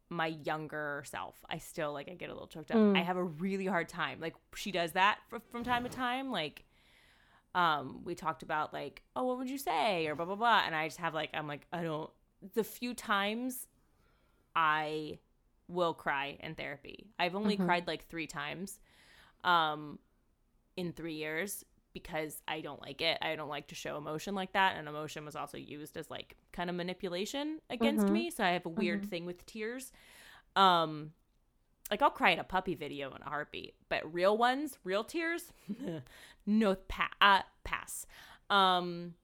[0.08, 1.42] my younger self.
[1.48, 2.76] I still like I get a little choked up.
[2.76, 2.96] Mm.
[2.98, 4.20] I have a really hard time.
[4.20, 6.30] Like she does that fr- from time to time.
[6.30, 6.64] Like
[7.54, 10.74] um we talked about like oh what would you say or blah blah blah and
[10.74, 12.10] I just have like I'm like I don't
[12.54, 13.66] the few times
[14.56, 15.18] I
[15.68, 17.06] will cry in therapy.
[17.18, 17.64] I've only Mhm.
[17.66, 18.80] cried like 3 times
[19.44, 19.98] um
[20.76, 23.18] in 3 years because I don't like it.
[23.22, 26.36] I don't like to show emotion like that and emotion was also used as like
[26.52, 28.12] kind of manipulation against Mhm.
[28.12, 29.08] me, so I have a weird Mhm.
[29.08, 29.92] thing with tears.
[30.56, 31.12] Um
[31.90, 35.52] like I'll cry at a puppy video in a heartbeat, but real ones, real tears,
[36.46, 38.06] no pa- uh, pass.
[38.48, 39.14] Um,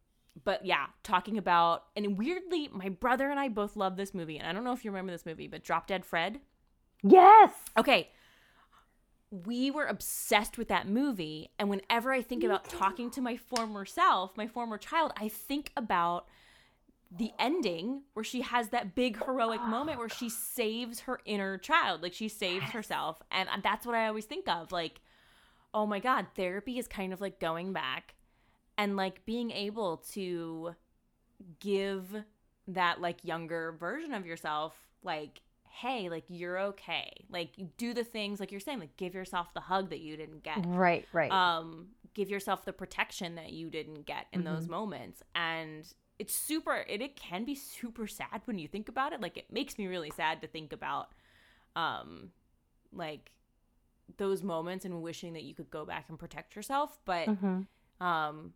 [0.45, 4.47] but yeah, talking about and weirdly, my brother and I both love this movie, and
[4.47, 6.41] I don't know if you remember this movie, but Drop Dead Fred.
[7.03, 7.53] Yes.
[7.77, 8.11] Okay,
[9.31, 13.85] we were obsessed with that movie, and whenever I think about talking to my former
[13.85, 16.27] self, my former child, I think about
[17.11, 22.03] the ending where she has that big heroic moment where she saves her inner child
[22.03, 25.01] like she saves herself and that's what i always think of like
[25.73, 28.15] oh my god therapy is kind of like going back
[28.77, 30.75] and like being able to
[31.61, 32.15] give
[32.67, 35.41] that like younger version of yourself like
[35.81, 39.53] hey like you're okay like you do the things like you're saying like give yourself
[39.55, 41.07] the hug that you didn't get Right.
[41.13, 41.31] Right.
[41.31, 45.85] um give yourself the protection that you didn't get in those moments and
[46.19, 49.47] it's super it, it can be super sad when you think about it like it
[49.53, 51.11] makes me really sad to think about
[51.77, 52.31] um
[52.93, 53.31] like
[54.17, 57.67] those moments and wishing that you could go back and protect yourself but Mhm.
[58.01, 58.53] um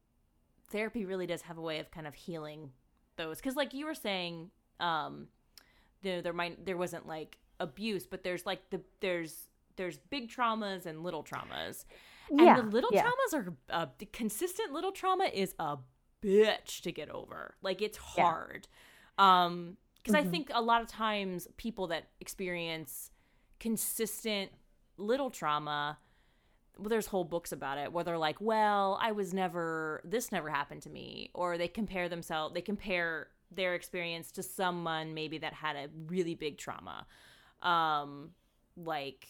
[0.71, 2.71] therapy really does have a way of kind of healing
[3.17, 5.29] those because like you were saying um
[6.03, 10.87] there there might there wasn't like abuse but there's like the there's there's big traumas
[10.87, 11.85] and little traumas
[12.31, 13.03] Yeah, and the little yeah.
[13.03, 15.79] traumas are uh, the consistent little trauma is a
[16.23, 18.25] bitch to get over like it's Yeah.
[18.25, 18.69] hard
[19.19, 20.31] um because i Mhm.
[20.31, 23.11] think a lot of times people that experience
[23.61, 24.51] consistent
[24.97, 25.99] little trauma
[26.79, 30.49] well, there's whole books about it where they're like, well, I was never, this never
[30.49, 31.31] happened to me.
[31.35, 36.35] Or they compare themselves, they compare their experience to someone maybe that had a really
[36.35, 37.07] big trauma.
[37.63, 38.31] Um,
[38.77, 39.29] like,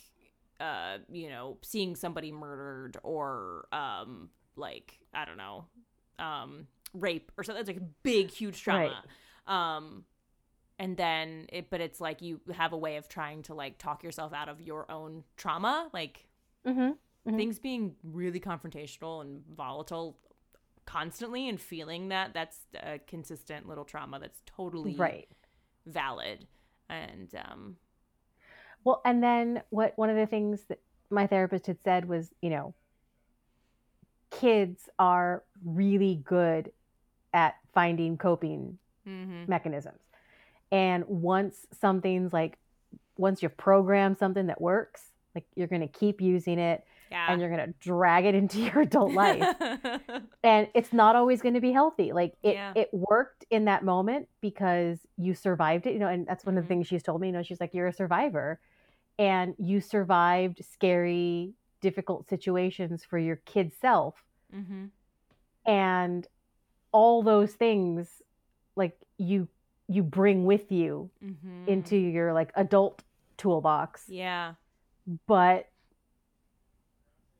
[0.61, 5.67] uh, you know, seeing somebody murdered or, um, like, I don't know,
[6.19, 7.65] um, rape or something.
[7.65, 9.03] that's like a big, huge trauma.
[9.47, 10.05] Um,
[10.79, 14.03] and then it, but it's like you have a way of trying to like talk
[14.03, 15.91] yourself out of your own trauma.
[15.93, 16.29] Like,
[16.67, 16.97] Mhm.
[17.27, 17.37] Mhm.
[17.37, 20.19] things being really confrontational and volatile
[20.87, 25.29] constantly and feeling that that's a consistent little trauma that's totally Right.
[25.87, 26.47] valid
[26.88, 27.77] and um
[28.85, 32.51] Well, and then what one of the things that my therapist had said was, you
[32.51, 32.75] know,
[34.31, 36.73] kids are really good
[37.33, 39.49] at finding coping mhm.
[39.49, 40.01] mechanisms.
[40.71, 42.59] And once something's like
[43.16, 47.27] once you've programmed something that works, like you're going to keep using it yeah.
[47.31, 49.46] and you're going to drag it into your adult life.
[50.42, 52.12] and it's not always going to be healthy.
[52.12, 52.72] Like it, Yeah.
[52.75, 56.64] it worked in that moment because you survived it you know and that's one of
[56.64, 58.59] the things she's told me you know she's like you're a survivor.
[59.18, 64.14] And you survived scary difficult situations for your kid self.
[64.55, 64.87] Mm-hmm.
[65.66, 66.27] and
[66.92, 68.22] all those things
[68.77, 69.48] like you
[69.88, 73.03] you bring with you hmm into your like adult
[73.37, 74.05] toolbox.
[74.09, 74.55] Yeah.
[75.27, 75.68] But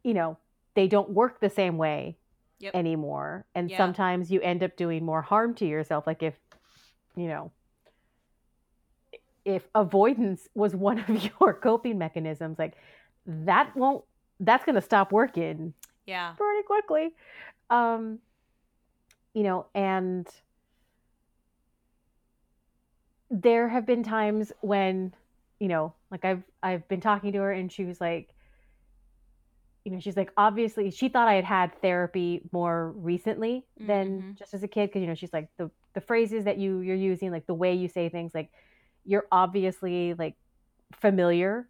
[0.05, 0.39] you know
[0.75, 2.17] they don't work the same way
[2.61, 2.75] Yep.
[2.77, 3.77] anymore and Yeah.
[3.77, 6.35] sometimes you end up doing more harm to yourself like if
[7.17, 7.51] you know
[9.45, 11.09] if avoidance was one of
[11.41, 12.75] your coping mechanisms like
[13.27, 14.05] that won't
[14.41, 15.75] that's going to stop working
[16.07, 17.15] yeah pretty quickly
[17.71, 18.19] um
[19.35, 20.29] you know and
[23.31, 25.13] there have been times when
[25.59, 28.35] you know like i've i've been talking to her and she was like
[29.85, 34.39] you know she's like obviously she thought i had had therapy more recently than Mhm.
[34.39, 36.97] just as a kid because you know she's like the the phrases that you you're
[36.97, 38.51] using like the way you say things like
[39.05, 40.37] you're obviously like
[40.93, 41.69] familiar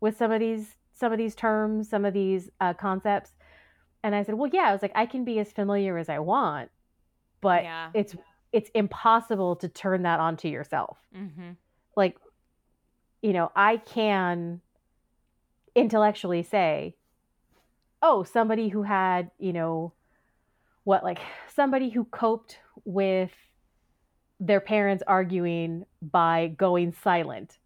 [0.00, 3.32] with some of these some of these terms some of these uh, concepts.
[4.02, 6.18] And i said well yeah i was like i can be as familiar as i
[6.18, 6.70] want
[7.40, 7.90] but yeah.
[7.94, 8.14] it's
[8.52, 10.98] it's impossible to turn that onto yourself.
[11.14, 11.52] Hmm
[11.96, 12.16] like
[13.22, 14.60] you know i can
[15.74, 16.94] intellectually say
[18.02, 19.92] oh somebody who had you know
[20.84, 21.18] what like
[21.54, 23.30] somebody who coped with
[24.38, 27.58] their parents arguing by going silent.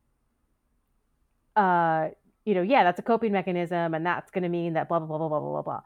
[1.56, 2.08] Uh
[2.44, 5.06] you know yeah that's a coping mechanism and that's going to mean that blah blah
[5.06, 5.80] blah blah blah blah blah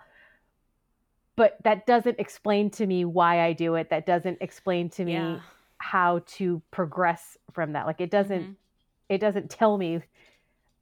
[1.36, 3.90] but that doesn't explain to me why i do it.
[3.90, 5.40] That doesn't explain to me yeah.
[5.78, 7.86] how to progress from that.
[7.86, 8.56] Like it doesn't Mhm.
[9.08, 10.00] it doesn't tell me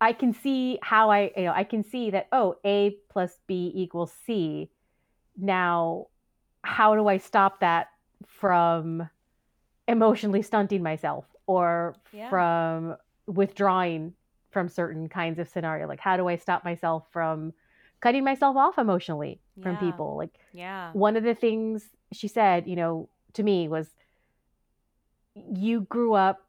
[0.02, 3.72] i can see how i you know i can see that oh a plus b
[3.74, 4.68] equals c
[5.36, 6.06] now
[6.62, 7.88] how do i stop that
[8.26, 9.08] from
[9.88, 12.28] emotionally stunting myself or Yeah.
[12.28, 14.12] from withdrawing
[14.50, 17.52] from certain kinds of scenario like how do i stop myself from
[18.00, 20.90] cutting myself off emotionally from people like Yeah.
[20.92, 23.88] one of the things she said, you know, to me was
[25.34, 26.46] you grew up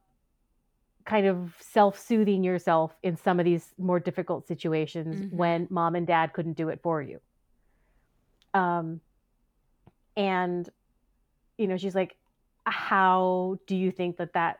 [1.05, 5.33] kind of self-soothing yourself in some of these more difficult situations Mhm.
[5.33, 7.19] when mom and dad couldn't do it for you.
[8.53, 9.01] Um
[10.15, 10.69] and
[11.57, 12.15] you know, she's like
[12.65, 14.59] how do you think that that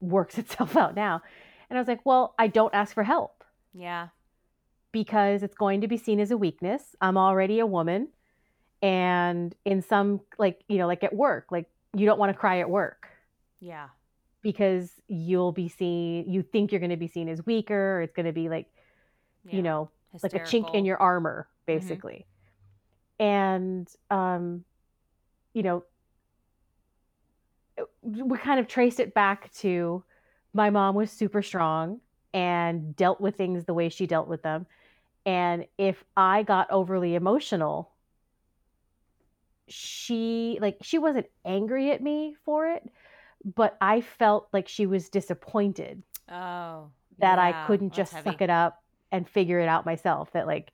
[0.00, 1.20] works itself out now?
[1.68, 4.08] And I was like, well, I don't ask for help Yeah.
[4.92, 6.96] because it's going to be seen as a weakness.
[7.00, 8.08] I'm already a woman.
[8.80, 12.60] And in some, like, you know, like at work, like, you don't want to cry
[12.60, 13.08] at work
[13.60, 13.88] Yeah.
[14.42, 17.98] Because you'll be seen, you think you're going to be seen as weaker.
[17.98, 18.66] Or it's going to be like,
[19.44, 19.56] yeah.
[19.56, 19.90] you know,
[20.22, 22.26] like a chink in your armor, basically.
[23.18, 24.64] And, um,
[25.52, 25.84] you know,
[28.02, 30.02] we kind of traced it back to
[30.54, 32.00] my mom was super strong
[32.32, 34.66] and dealt with things the way she dealt with them.
[35.26, 37.90] And if I got overly emotional,
[39.66, 42.88] she like she wasn't angry at me for it,
[43.54, 46.90] but I felt like she was disappointed Oh.
[47.18, 48.44] that I couldn't just suck heavy.
[48.44, 50.30] it up and figure it out myself.
[50.32, 50.72] That like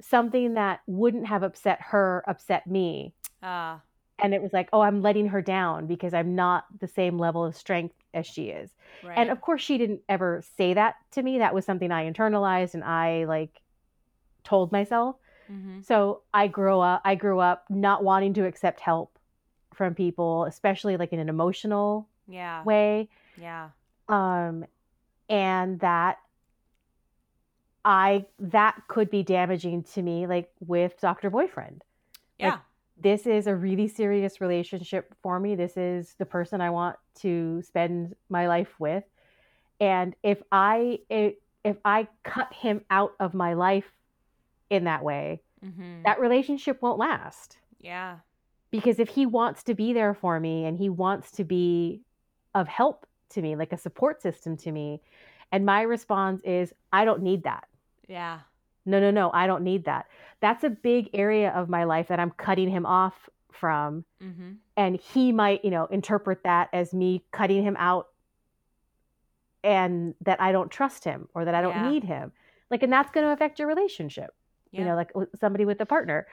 [0.00, 3.14] something that wouldn't have upset her upset me.
[3.42, 3.80] Ah.
[4.20, 7.44] And it was like, oh, I'm letting her down because I'm not the same level
[7.44, 8.70] of strength as she is.
[9.04, 9.16] right.
[9.16, 11.38] And of course, she didn't ever say that to me.
[11.38, 13.60] That was something I internalized and I like
[14.44, 15.16] told myself.
[15.50, 15.84] Mhm.
[15.84, 17.00] So I grew up.
[17.04, 19.17] I grew up not wanting to accept help
[19.78, 22.62] from people, especially like in an emotional Yeah.
[22.64, 23.08] way.
[23.40, 23.70] Yeah.
[24.10, 24.64] um
[25.28, 26.16] and that
[27.84, 31.84] i that could be damaging to me like with dr boyfriend
[32.38, 32.52] Yeah.
[32.52, 32.60] Like,
[33.00, 37.60] this is a really serious relationship for me this is the person i want to
[37.62, 39.04] spend my life with
[39.78, 43.92] and if i if, i cut him out of my life
[44.70, 46.02] in that way mm-hmm.
[46.02, 48.16] that relationship won't last yeah.
[48.70, 52.02] Because if he wants to be there for me and he wants to be
[52.54, 55.00] of help to me like a support system to me
[55.52, 57.64] and my response is i don't need that
[58.08, 58.40] Yeah.
[58.86, 60.06] no no no i don't need that
[60.40, 64.52] that's a big area of my life that i'm cutting him off from Mm-hmm.
[64.76, 68.08] and he might you know interpret that as me cutting him out
[69.64, 71.90] and that i don't trust him or that i don't Yeah.
[71.90, 72.32] need him
[72.70, 74.34] like and that's going to affect your relationship
[74.70, 74.80] Yeah.
[74.80, 76.26] you know like somebody with a partner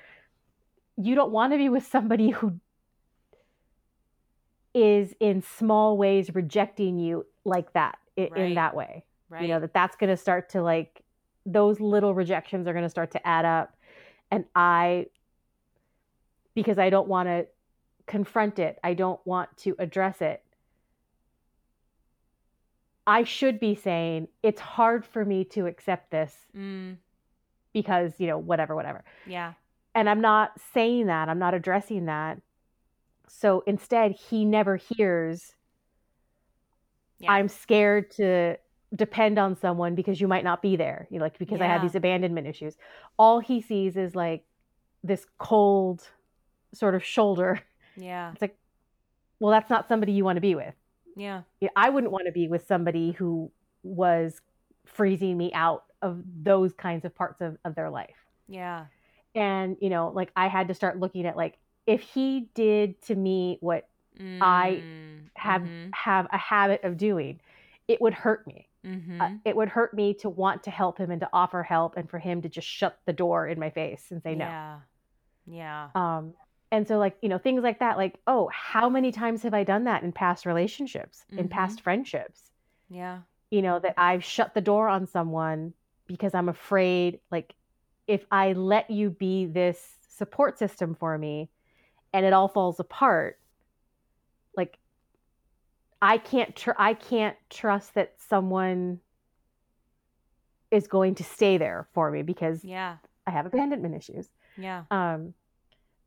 [0.97, 2.59] you don't want to be with somebody who
[4.73, 8.55] is in small ways rejecting you like that in Right.
[8.55, 9.41] that way right.
[9.41, 11.01] you know that that's going to start to like
[11.45, 13.75] those little rejections are going to start to add up
[14.31, 15.05] and i
[16.55, 17.45] because i don't want to
[18.07, 20.43] confront it i don't want to address it
[23.07, 26.97] i should be saying it's hard for me to accept this Mm,
[27.73, 29.53] because you know whatever whatever yeah.
[29.95, 32.39] And i'm not saying that i'm not addressing that
[33.27, 35.53] so instead he never hears
[37.19, 37.31] Yeah.
[37.31, 38.57] i'm scared to
[38.95, 41.81] depend on someone because you might not be there you know like because i have
[41.81, 42.77] these abandonment issues
[43.17, 44.45] all he sees is like
[45.03, 46.03] this cold
[46.73, 47.61] sort of shoulder
[47.97, 48.31] Yeah.
[48.31, 48.57] it's like
[49.39, 50.75] well that's not somebody you want to be with
[51.15, 51.41] Yeah.
[51.61, 53.51] Yeah, i wouldn't want to be with somebody who
[53.83, 54.39] was
[54.85, 58.15] freezing me out of those kinds of parts of, of their life
[58.47, 58.85] Yeah.
[59.35, 63.15] And you know like i had to start looking at like if he did to
[63.15, 63.87] me what
[64.41, 67.41] I Mm, have mhm, have a habit of doing
[67.87, 69.19] it would hurt me mhm.
[69.19, 72.09] Uh, it would hurt me to want to help him and to offer help and
[72.09, 74.81] for him to just shut the door in my face and say no Yeah.
[75.45, 75.91] Yeah.
[75.95, 76.33] um
[76.71, 79.63] and so like you know things like that like oh how many times have i
[79.63, 81.49] done that in past relationships in Mhm.
[81.49, 82.51] past friendships
[82.89, 83.21] Yeah.
[83.51, 85.73] you know that i've shut the door on someone
[86.07, 87.55] because i'm afraid like
[88.07, 91.49] if i let you be this support system for me
[92.13, 93.37] and it all falls apart
[94.55, 94.77] like
[96.01, 98.99] i can't tr- i can't trust that someone
[100.71, 102.97] is going to stay there for me because Yeah.
[103.27, 104.83] i have abandonment issues Yeah.
[104.91, 105.33] um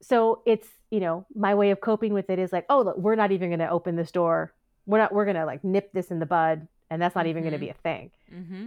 [0.01, 3.15] so it's you know my way of coping with it is like oh look we're
[3.17, 4.53] not even going to open this door
[4.87, 7.43] we're not we're going to like nip this in the bud and that's not even
[7.43, 8.67] going to be a thing Mm-hmm.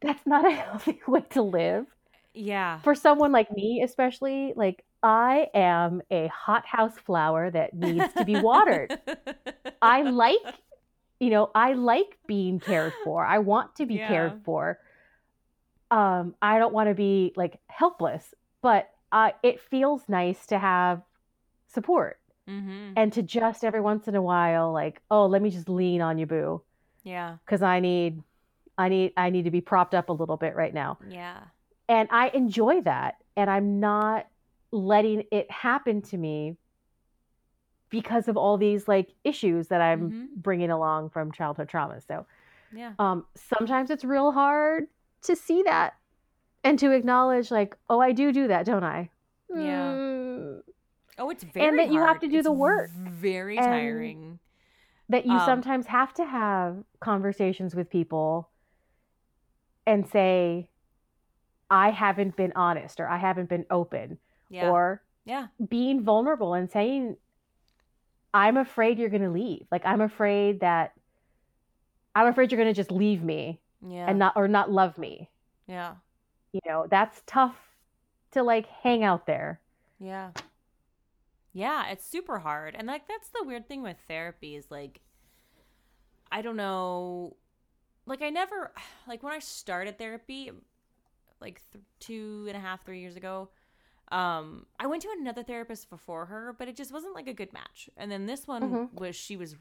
[0.00, 1.86] that's not a healthy way to live
[2.34, 2.80] Yeah.
[2.80, 8.36] for someone like me especially like i am a hothouse flower that needs to be
[8.40, 8.98] watered
[9.82, 10.38] i like
[11.20, 13.24] you know, I like being cared for.
[13.24, 14.08] I want to be Yeah.
[14.08, 14.80] cared for.
[15.90, 21.02] Um, I don't want to be like helpless, but uh, it feels nice to have
[21.68, 22.18] support
[22.48, 22.94] Mm-hmm.
[22.96, 26.18] and to just every once in a while, like, oh, let me just lean on
[26.18, 26.60] you, boo,
[27.04, 27.36] Yeah.
[27.46, 28.20] because I need,
[28.76, 31.38] I need, I need to be propped up a little bit right now Yeah.
[31.92, 33.16] And I enjoy that.
[33.36, 34.26] And I'm not
[34.70, 36.56] letting it happen to me
[37.90, 40.28] because of all these like issues that I'm Mhm.
[40.36, 42.00] bringing along from childhood trauma.
[42.00, 42.26] So
[42.74, 42.94] Yeah.
[42.98, 44.84] um, sometimes it's real hard
[45.22, 45.94] to see that
[46.64, 49.10] and to acknowledge, like, oh, I do do that, don't I?
[49.50, 49.96] Yeah.
[49.96, 50.62] Mm,
[51.18, 52.88] Oh, it's very and that you have to do It's the work.
[52.90, 54.38] Very tiring.
[55.10, 58.48] that you Um, sometimes have to have conversations with people
[59.86, 60.70] and say,
[61.72, 64.18] I haven't been honest or I haven't been open
[64.50, 64.70] Yeah.
[64.70, 65.46] or yeah.
[65.68, 67.16] being vulnerable and saying
[68.34, 70.92] i'm afraid you're going to leave like i'm afraid that
[72.14, 74.06] i'm afraid you're going to just leave me Yeah.
[74.08, 75.28] and not or not love me
[75.66, 75.94] yeah.
[76.52, 77.56] you know that's tough
[78.32, 79.60] to like hang out there
[80.00, 80.30] Yeah.
[81.54, 82.74] Yeah, it's super hard.
[82.74, 85.00] And like that's the weird thing with therapy is like
[86.32, 87.36] I don't know
[88.06, 88.72] like I never
[89.06, 90.50] like when I started therapy
[91.42, 93.50] like th- two and a half, three years ago,
[94.10, 97.52] um, I went to another therapist before her, but it just wasn't like a good
[97.52, 97.90] match.
[97.96, 98.92] And then this one Mhm.
[98.94, 99.56] was she was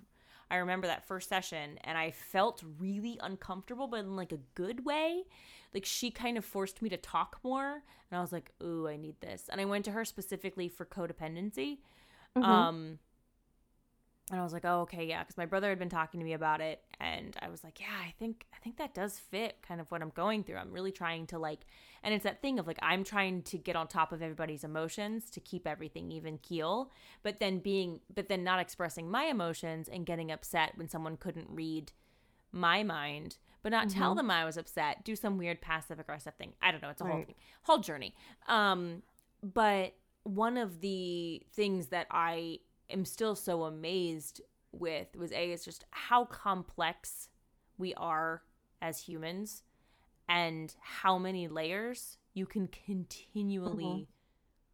[0.50, 4.84] I remember that first session and I felt really uncomfortable, but in like a good
[4.86, 5.24] way.
[5.74, 7.76] Like she kind of forced me to talk more.
[8.12, 9.48] And I was like, ooh, I need this.
[9.50, 11.80] And I went to her specifically for codependency.
[12.36, 12.44] Mhm.
[12.44, 13.00] Um,
[14.30, 16.34] and I was like, oh, okay, yeah, because my brother had been talking to me
[16.34, 19.82] about it, and I was like, yeah, I think I think that does fit kind
[19.82, 20.58] of what I'm going through.
[20.58, 21.62] I'm really trying to like,
[22.04, 25.30] and it's that thing of like I'm trying to get on top of everybody's emotions
[25.32, 26.92] to keep everything even keel,
[27.24, 31.48] but then being, but then not expressing my emotions and getting upset when someone couldn't
[31.50, 31.92] read
[32.54, 34.18] my mind, but not tell Mhm.
[34.18, 35.04] them I was upset.
[35.04, 36.54] Do some weird passive aggressive thing.
[36.62, 36.90] I don't know.
[36.90, 38.14] It's a whole thing, whole journey.
[38.48, 39.04] Um,
[39.42, 39.94] but
[40.24, 42.60] one of the things that I
[42.92, 47.30] am still so amazed with was a is just how complex
[47.78, 48.42] we are
[48.82, 49.64] as humans
[50.30, 54.08] and how many layers you can continually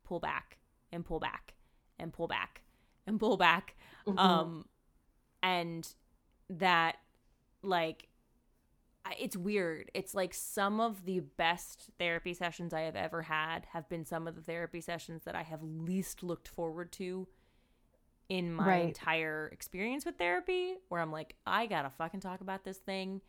[0.03, 0.57] pull back
[0.91, 1.55] and pull back
[1.99, 2.61] and pull back
[3.07, 3.76] and pull back.
[4.05, 4.20] Mhm.
[4.20, 4.65] um
[5.41, 5.93] and
[6.49, 6.97] that
[7.63, 8.09] like
[9.18, 9.89] it's weird.
[9.93, 14.28] It's like some of the best therapy sessions i have ever had have been some
[14.28, 17.26] of the therapy sessions that i have least looked forward to
[18.30, 18.88] in my Right.
[18.89, 23.21] entire experience with therapy where i'm like i gotta fucking talk about this thing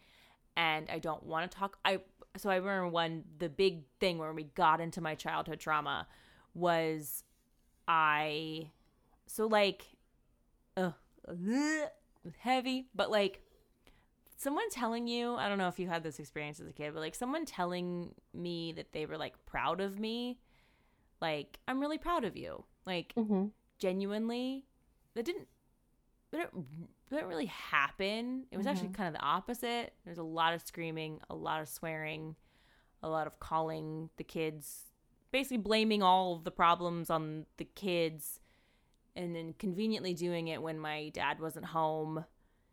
[0.57, 2.01] and i don't want to talk i
[2.37, 6.07] so i remember one the big thing where we got into my childhood trauma
[6.55, 7.23] was
[7.87, 8.71] i
[9.27, 9.85] so like
[10.77, 10.93] uh,
[12.39, 13.43] heavy, but like
[14.37, 17.01] someone telling you, I don't know if you had this experience as a kid, but
[17.01, 20.39] like someone telling me that they were like proud of me,
[21.21, 23.51] like I'm really proud of you, like Mhm.
[23.79, 24.67] genuinely,
[25.15, 25.49] that didn't,
[26.33, 26.51] that
[27.11, 28.45] didn't, really happen.
[28.51, 29.95] It was actually kind of the opposite.
[30.05, 32.37] There's a lot of screaming, a lot of swearing,
[33.03, 34.91] a lot of calling the kids,
[35.33, 38.41] basically blaming all of the problems on the kids
[39.17, 42.25] and then conveniently doing it when my dad wasn't home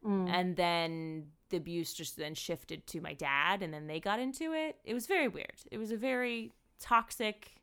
[0.06, 0.30] Mm.
[0.30, 4.54] and then the abuse just then shifted to my dad and then they got into
[4.54, 7.54] it it was very weird it was a very toxic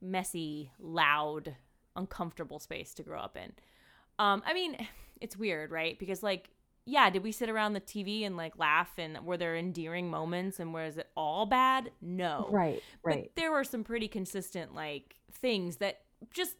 [0.00, 1.56] messy loud
[2.00, 3.52] uncomfortable space to grow up in
[4.18, 4.76] um i mean
[5.20, 6.50] it's weird right because like
[6.86, 10.58] yeah did we sit around the tv and like laugh and were there endearing moments
[10.58, 15.16] and was it all bad no right right but there were some pretty consistent like
[15.32, 16.00] things that
[16.32, 16.56] just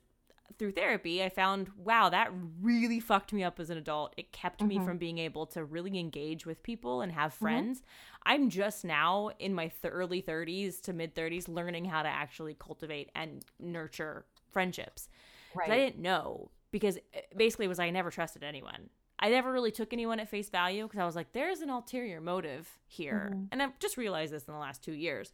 [0.59, 2.30] through therapy I found wow that
[2.61, 4.12] really fucked me up as an adult.
[4.18, 4.84] It kept me Mhm.
[4.84, 7.82] from being able to really engage with people and have friends.
[8.26, 12.55] I'm just now in my th- early 30s to mid 30s learning how to actually
[12.55, 15.09] cultivate and nurture friendships.
[15.53, 18.90] 'Cause I didn't know because uh, basically it was I never trusted anyone.
[19.18, 22.20] I never really took anyone at face value because I was like, there's an ulterior
[22.20, 23.32] motive here.
[23.34, 23.48] Mhm.
[23.53, 25.32] And I've just realized this in the last two years.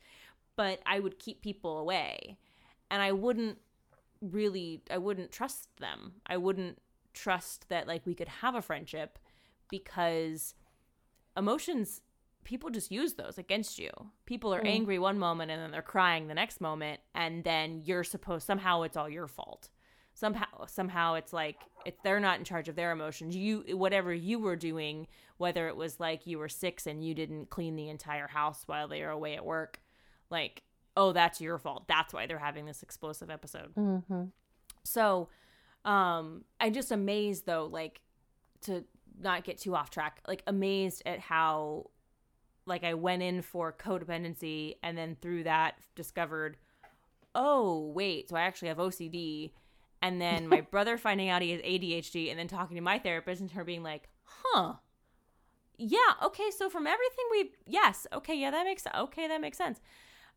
[0.56, 2.36] But I would keep people away
[2.90, 3.58] and I wouldn't
[4.20, 6.20] really, I wouldn't trust them.
[6.26, 6.80] I wouldn't
[7.12, 9.18] trust that like we could have a friendship
[9.68, 10.54] because
[11.36, 12.00] emotions
[12.44, 13.90] people just use those against you.
[14.24, 14.68] People are Mm.
[14.68, 18.82] angry one moment and then they're crying the next moment and then you're supposed somehow
[18.82, 19.68] it's all your fault.
[20.18, 24.38] Somehow somehow it's like if they're not in charge of their emotions, you whatever you
[24.38, 28.26] were doing, whether it was like you were 6 and you didn't clean the entire
[28.26, 29.78] house while they were away at work,
[30.30, 30.62] like
[30.96, 31.86] oh that's your fault.
[31.86, 33.74] That's why they're having this explosive episode.
[33.74, 34.30] Mhm.
[34.84, 35.28] So,
[35.84, 38.00] um, I'm just amazed though, like
[38.62, 38.84] to
[39.20, 40.22] not get too off track.
[40.26, 41.90] Like amazed at how
[42.64, 46.56] like I went in for codependency and then through that discovered
[47.38, 49.50] oh, wait, so I actually have OCD.
[50.02, 53.40] And then my brother finding out he has ADHD and then talking to my therapist
[53.40, 54.74] and her being like, "Huh.
[55.78, 59.80] Yeah, okay, so from everything we yes, okay, yeah, that makes okay, that makes sense."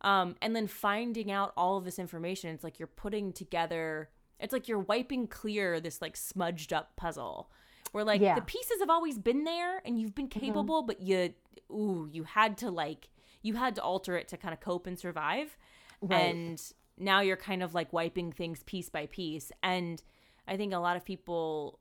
[0.01, 4.53] Um, and then finding out all of this information, it's like you're putting together, it's
[4.53, 7.51] like you're wiping clear this like smudged up puzzle
[7.91, 8.35] where like Yeah.
[8.35, 11.33] the pieces have always been there and you've been capable, but you,
[11.71, 13.09] ooh, you had to like,
[13.41, 15.57] you had to alter it to kind of cope and survive.
[16.01, 16.33] Right.
[16.35, 16.61] And
[16.99, 19.51] now you're kind of like wiping things piece by piece.
[19.63, 20.01] And
[20.47, 21.79] I think a lot of people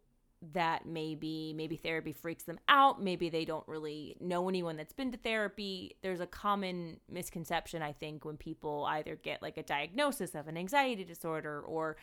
[0.53, 5.11] that maybe maybe therapy freaks them out maybe they don't really know anyone that's been
[5.11, 10.37] to therapy there's a common misconception i think when people either get like a diagnosis
[10.37, 11.97] of an anxiety disorder or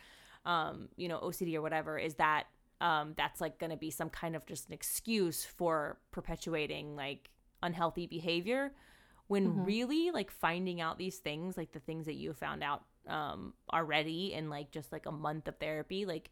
[0.44, 2.44] um, you know ocd or whatever is that
[2.82, 7.30] um, that's like going to be some kind of just an excuse for perpetuating like
[7.62, 8.70] unhealthy behavior
[9.28, 9.66] when Mhm.
[9.66, 14.32] really like finding out these things like the things that you found out um, already
[14.32, 16.30] in like just like a month of therapy like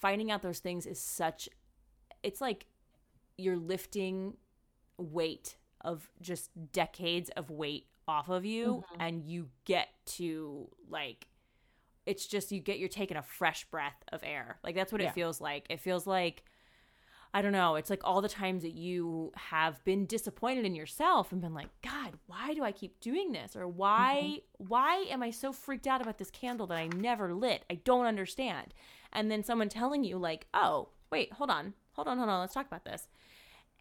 [0.00, 1.48] finding out those things is such
[2.22, 2.66] it's like
[3.38, 4.36] you're lifting
[4.98, 11.26] weight of just decades of weight off of you and you get to like
[12.06, 14.58] it's just you get you're taking a fresh breath of air.
[14.62, 15.08] Like that's what Yeah.
[15.08, 15.64] it feels like.
[15.70, 16.44] It feels like
[17.34, 21.32] i don't know it's like all the times that you have been disappointed in yourself
[21.32, 23.54] and been like god why do i keep doing this?
[23.56, 27.64] or why why am i so freaked out about this candle that i never lit?
[27.68, 28.72] I don't understand.
[29.12, 32.54] And then someone telling you like oh wait hold on hold on hold on let's
[32.54, 33.08] talk about this.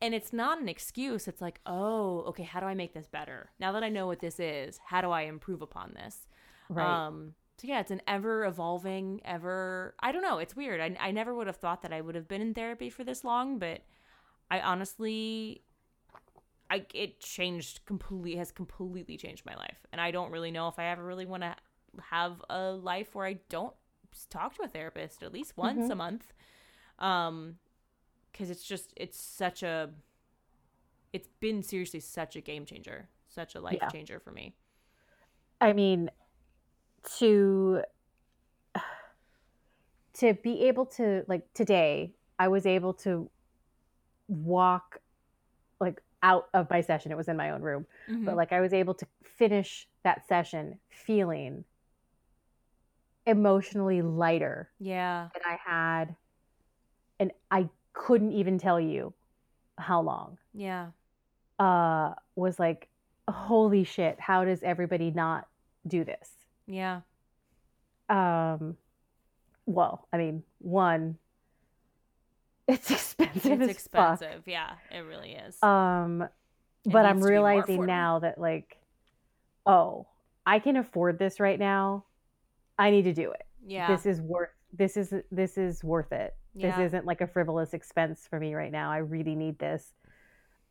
[0.02, 3.52] And it's not an excuse it's like oh okay how do i make this better?
[3.60, 6.28] Now that i know what this is how do i improve upon this?
[6.70, 7.08] Right.
[7.08, 10.80] um so yeah it's an ever evolving ever i don't know it's weird.
[10.82, 13.24] I, I never would have thought that i would have been in therapy for this
[13.24, 13.82] long but
[14.52, 15.62] i honestly
[16.70, 19.86] i it changed completely has completely changed my life.
[19.92, 21.56] And i don't really know if i ever really want to
[22.02, 23.74] have a life where i don't
[24.30, 26.34] talk to a therapist at least once a month.
[27.00, 27.56] Um
[28.32, 29.90] because it's just it's such a
[31.14, 33.90] it's been seriously such a game changer such a life Yeah.
[33.90, 34.56] changer for me.
[35.62, 36.10] I mean,
[37.20, 37.82] to
[40.16, 43.30] to be able to like today, I was able to
[44.28, 45.00] walk
[45.80, 47.12] like out of my session.
[47.12, 48.26] It was in my own room, Mm-hmm.
[48.26, 51.66] but like I was able to finish that session feeling
[53.26, 56.16] emotionally lighter yeah than I had,
[57.20, 59.14] and I couldn't even tell you
[59.78, 60.38] how long.
[60.54, 60.88] yeah
[61.60, 62.90] Uh, was like,
[63.30, 64.20] holy shit!
[64.20, 65.48] How does everybody not
[65.88, 66.30] do this?
[66.68, 67.02] Yeah.
[68.10, 68.78] Um
[69.66, 71.18] well i mean one
[72.68, 74.14] it's expensive it's as fuck.
[74.20, 74.44] expensive.
[74.46, 75.62] Yeah it really is.
[75.64, 76.24] Um
[76.86, 78.78] It but i'm needs to be more realizing now that like
[79.66, 80.08] oh
[80.46, 82.04] i can afford this right now.
[82.78, 83.46] I need to do it.
[83.66, 83.88] Yeah.
[83.88, 86.36] This is worth this is this is worth it.
[86.56, 86.76] Yeah.
[86.76, 88.92] this isn't like a frivolous expense for me right now.
[88.92, 89.94] I really need this.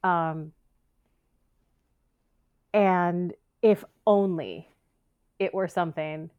[0.05, 0.53] Um
[2.75, 3.33] and
[3.63, 4.69] if only
[5.43, 6.31] it were something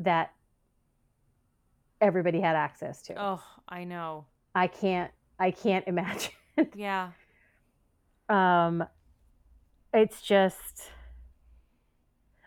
[0.00, 0.32] that
[2.00, 3.14] everybody had access to.
[3.16, 4.26] Oh i know.
[4.54, 6.32] I can't i can't imagine.
[6.74, 7.10] Yeah.
[8.28, 8.84] Um
[9.94, 10.90] it's just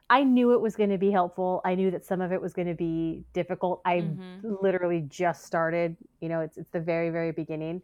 [0.09, 1.61] i knew it was going to be helpful.
[1.63, 3.81] I knew that some of it was going to be difficult.
[3.85, 4.41] I Mhm.
[4.61, 7.81] literally just started you know it's it's the very very beginning.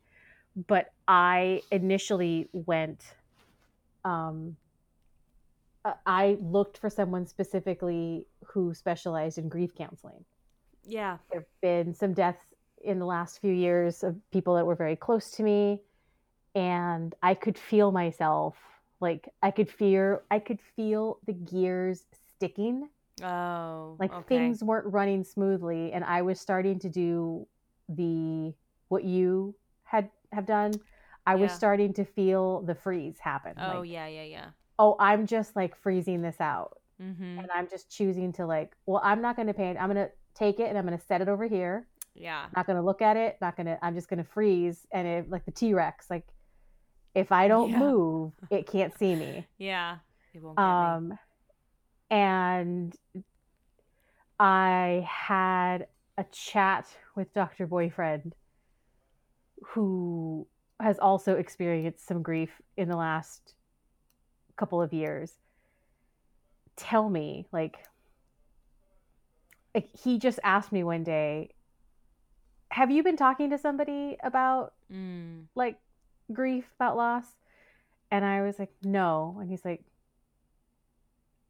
[0.67, 3.03] But i initially went
[4.03, 4.55] um
[5.87, 10.25] Uh, i looked for someone specifically who specialized in grief counseling.
[10.83, 11.17] Yeah.
[11.31, 12.43] There have been some deaths
[12.83, 15.81] in the last few years of people that were very close to me
[16.55, 18.55] and i could feel myself
[18.99, 22.89] like i could fear i could feel the gears sticking.
[23.23, 24.27] Oh like okay.
[24.27, 27.47] things weren't running smoothly and i was starting to do
[27.89, 28.53] the
[28.89, 30.73] what you had have done.
[31.25, 34.45] I was starting to feel the freeze happen oh like, yeah yeah yeah
[34.79, 36.79] oh i'm just like freezing this out.
[37.01, 37.39] Mm-hmm.
[37.39, 40.11] And i'm just choosing to like well i'm not going to paint i'm going to
[40.35, 41.87] take it and i'm going to set it over here.
[42.15, 42.45] Yeah.
[42.55, 45.51] Not gonna look at it not gonna i'm just gonna freeze and it, like the
[45.51, 46.25] t-rex like
[47.13, 47.79] if i don't Yeah.
[47.79, 49.45] move it can't see me.
[49.59, 49.97] Yeah.
[50.33, 50.69] It won't get me.
[50.69, 51.19] um
[52.09, 52.95] and
[54.39, 58.33] i had a chat with dr boyfriend
[59.63, 60.47] who
[60.79, 63.55] has also experienced some grief in the last
[64.57, 65.33] couple of years
[66.75, 67.77] tell me like
[69.73, 71.51] like he just asked me one day
[72.71, 75.47] have you been talking to somebody about Mm.
[75.55, 75.77] like
[76.31, 77.25] grief about loss
[78.09, 79.83] and i was like no and he's like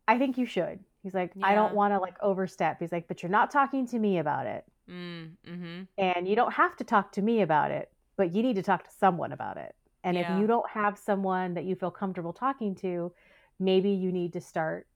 [0.07, 3.21] i think you should he's like i don't want to like overstep he's like but
[3.21, 5.31] you're not talking to me about it Mm.
[5.47, 5.81] Mm-hmm.
[5.97, 8.83] and you don't have to talk to me about it but you need to talk
[8.85, 10.33] to someone about it and Yeah.
[10.35, 13.11] if you don't have someone that you feel comfortable talking to
[13.59, 14.87] maybe you need to start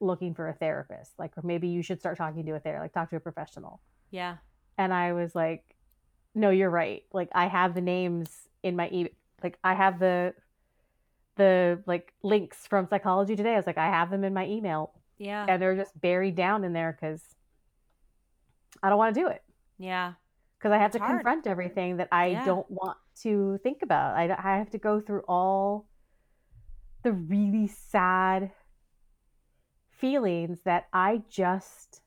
[0.00, 2.92] looking for a therapist like or maybe you should start talking to a therapist like
[2.92, 3.80] talk to a professional
[4.10, 4.36] Yeah.
[4.78, 5.76] and I was like,
[6.34, 7.02] "No, you're right.
[7.12, 9.12] Like I have the names in my email.
[9.42, 10.34] Like I have the
[11.36, 13.54] the like links from Psychology Today.
[13.54, 15.46] I was like, I have them in my email, Yeah.
[15.48, 17.22] and they're just buried down in there because
[18.82, 19.42] I don't want to do it
[19.78, 20.14] Yeah.
[20.58, 21.18] because I have It's to hard.
[21.18, 22.44] confront everything that I Yeah.
[22.44, 24.16] don't want to think about.
[24.16, 25.86] I I have to go through all
[27.02, 28.50] the really sad
[29.90, 32.00] feelings that I just.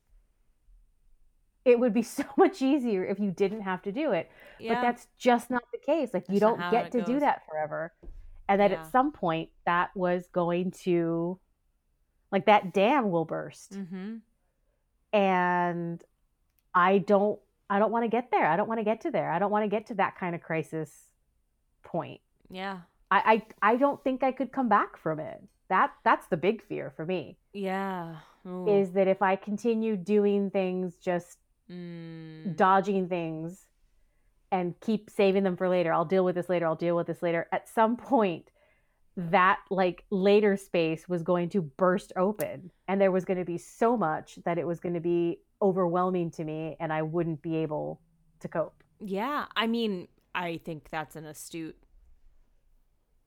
[1.66, 4.76] It would be so much easier if you didn't have to do it Yeah.
[4.76, 7.44] but that's just not the case like you That's not don't get to do that
[7.48, 7.94] forever
[8.50, 8.82] and that Yeah.
[8.82, 11.40] at some point that was going to
[12.32, 14.18] like that dam will burst mm-hmm.
[15.18, 16.04] and
[16.76, 17.40] i don't
[17.70, 19.52] i don't want to get there i don't want to get to there i don't
[19.52, 20.92] want to get to that kind of crisis
[21.84, 22.80] point Yeah.
[23.12, 26.62] I, I i don't think i could come back from it that that's the big
[26.64, 28.16] fear for me Yeah.
[28.48, 28.68] Ooh.
[28.68, 31.38] is that if i continue doing things just
[31.72, 32.58] Mm.
[32.58, 33.68] dodging things
[34.52, 35.94] and keep saving them for later.
[35.94, 36.68] I'll deal with this later.
[36.68, 37.48] I'll deal with this later.
[37.54, 38.52] At some point,
[39.16, 43.58] that like later space was going to burst open and there was going to be
[43.58, 47.56] so much that it was going to be overwhelming to me and I wouldn't be
[47.58, 48.02] able
[48.42, 48.84] to cope.
[49.00, 51.78] Yeah, I mean, I think that's an astute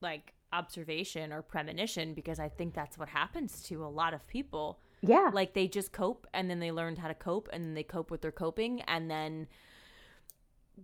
[0.03, 4.79] like observation or premonition because I think that's what happens to a lot of people.
[5.03, 5.31] Yeah.
[5.33, 8.11] Like they just cope and then they learned how to cope and then they cope
[8.11, 9.49] with their coping and then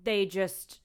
[0.04, 0.80] they just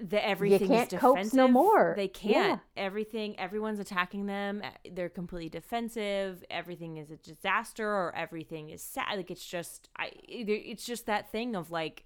[0.00, 1.92] the everything can't is cope no more.
[1.96, 2.60] They can't.
[2.76, 4.62] Everything everyone's attacking them.
[4.62, 6.42] eh, They're completely defensive.
[6.50, 9.16] Everything is a disaster or everything is sad.
[9.16, 12.04] Like it's just I it's just that thing of like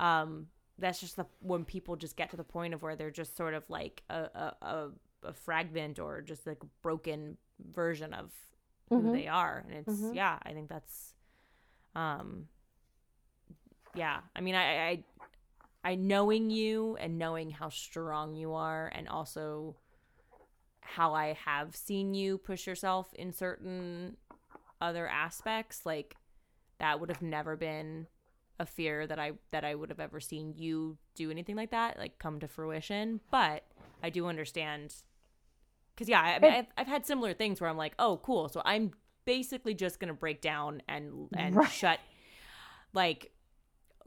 [0.00, 3.36] um that's just the when people just get to the point of where they're just
[3.36, 4.88] sort of like a a, a,
[5.24, 7.36] a fragment or just like a broken
[7.72, 8.32] version of
[8.88, 9.12] who Mhm.
[9.12, 10.14] they are and it's Mhm.
[10.16, 11.14] yeah i think that's
[11.94, 12.48] um
[13.94, 15.04] yeah i mean I, I
[15.84, 19.76] i knowing you and knowing how strong you are and also
[20.80, 24.16] how i have seen you push yourself in certain
[24.80, 26.16] other aspects like
[26.78, 28.06] that would have never been
[28.58, 31.98] a fear that i that i would have ever seen you do anything like that
[31.98, 33.64] like come to fruition but
[34.02, 34.94] i do understand
[35.94, 38.60] because yeah I, mean, I've, I've had similar things where i'm like oh cool so
[38.64, 38.92] i'm
[39.24, 41.70] basically just gonna break down and and Right.
[41.70, 42.00] shut
[42.92, 43.30] like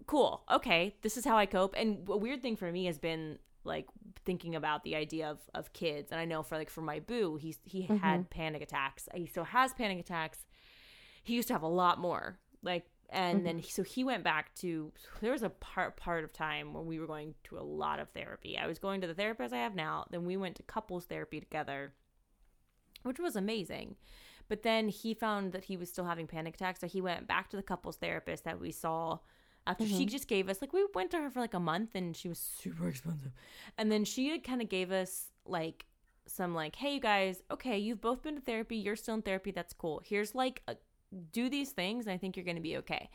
[0.08, 1.76] cool okay this is how i cope.
[1.78, 3.88] And a weird thing for me has been like
[4.26, 6.12] thinking about the idea of of kids.
[6.12, 8.22] And i know for like for my boo he's he had mm-hmm.
[8.30, 9.08] panic attacks.
[9.14, 10.46] He still has panic attacks.
[11.24, 13.46] He used to have a lot more like and mm-hmm.
[13.46, 14.92] then so he went back to
[15.22, 18.10] there was a part part of time where we were going to a lot of
[18.10, 18.58] therapy.
[18.58, 20.06] I was going to the therapist i have now.
[20.10, 21.94] Then we went to couples therapy together
[23.04, 23.96] which was amazing.
[24.50, 26.80] But then he found that he was still having panic attacks.
[26.80, 29.20] So he went back to the couples therapist that we saw
[29.66, 32.16] after she just gave us like we went to her for like a month and
[32.16, 33.32] she was super expensive.
[33.78, 35.86] And then she kind of gave us like
[36.26, 39.52] some like hey you guys okay you've both been to therapy you're still in therapy
[39.52, 40.02] that's cool.
[40.06, 40.76] Here's like a,
[41.32, 43.10] do these things and i think you're going to be okay.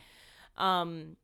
[0.57, 1.17] Um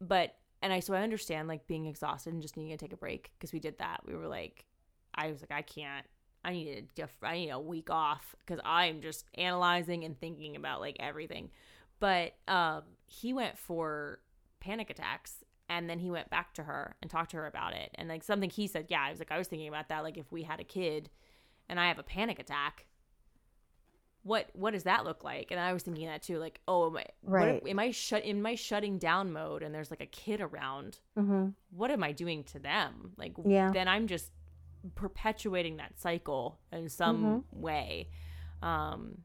[0.00, 2.96] but and i so i understand like being exhausted and just needing to take a
[2.96, 4.00] break because we did that.
[4.06, 4.64] We were like
[5.14, 6.06] i was like i can't
[6.44, 10.80] i needed a, i need a week off because i'm just analyzing and thinking about
[10.80, 11.50] like everything.
[12.00, 14.20] But um he went for
[14.62, 17.90] panic attacks and then he went back to her and talked to her about it
[17.96, 20.16] and like something he said yeah i was like i was thinking about that like
[20.16, 21.10] if we had a kid
[21.68, 22.86] and i have a panic attack
[24.24, 26.96] what what does that look like and i was thinking that too like oh am
[26.96, 27.62] i what Right.
[27.66, 31.48] am i shut in my shutting down mode and there's like a kid around Mm-hmm.
[31.70, 33.72] what am i doing to them like Yeah.
[33.72, 34.30] then i'm just
[34.94, 38.08] perpetuating that cycle in some way
[38.62, 39.18] um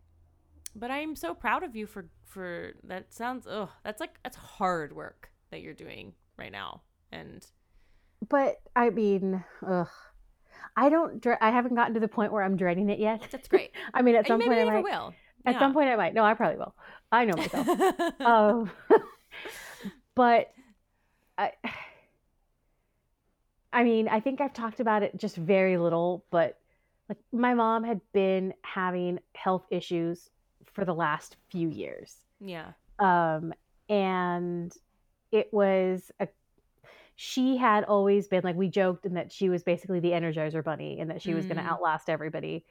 [0.78, 4.94] but i'm so proud of you for for that sounds oh that's like that's hard
[4.94, 7.46] work that you're doing right now and
[8.30, 9.88] But I mean, ugh.
[10.76, 11.22] I don't.
[11.22, 13.28] Dre- I haven't gotten to the point where I'm dreading it yet.
[13.32, 14.84] that's great I mean, at some maybe point, I might.
[14.84, 15.14] will
[15.46, 16.14] At some point, I might.
[16.14, 16.76] No, I probably will.
[17.12, 17.68] I know myself.
[18.22, 18.72] um,
[20.16, 20.52] but
[21.38, 21.52] I,
[23.72, 26.58] I mean, I think I've talked about it just very little, but
[27.10, 30.30] like my mom had been having health issues
[30.78, 32.18] for the last few years.
[32.40, 33.52] yeah Um,
[33.90, 34.72] and
[35.32, 36.28] it was a,
[37.16, 41.00] she had always been like we joked and that she was basically the energizer bunny
[41.00, 41.72] and that she was going to Mm.
[41.72, 42.64] outlast everybody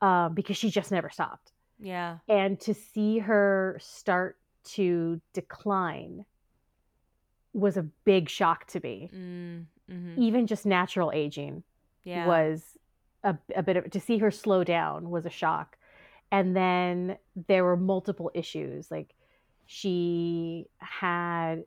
[0.00, 2.20] um, because she just never stopped Yeah.
[2.28, 4.38] and to see her start
[4.76, 6.24] to decline
[7.52, 11.62] was a big shock to me Mm, hmm even just natural aging
[12.04, 12.26] Yeah.
[12.26, 12.78] was
[13.22, 15.76] a, a bit of to see her slow down was a shock
[16.30, 17.16] and then
[17.48, 19.14] there were multiple issues like
[19.66, 21.64] she had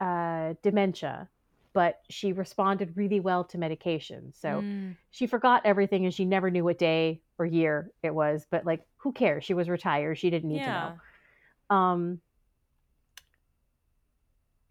[0.00, 1.28] uh, dementia
[1.72, 4.32] but she responded really well to medication.
[4.34, 8.46] So Mm, she forgot everything and she never knew what day or year it was
[8.50, 9.44] but like who cares?
[9.44, 10.18] She was retired.
[10.18, 10.66] She didn't need yeah.
[10.66, 10.72] to
[11.70, 11.76] know.
[11.76, 12.20] Um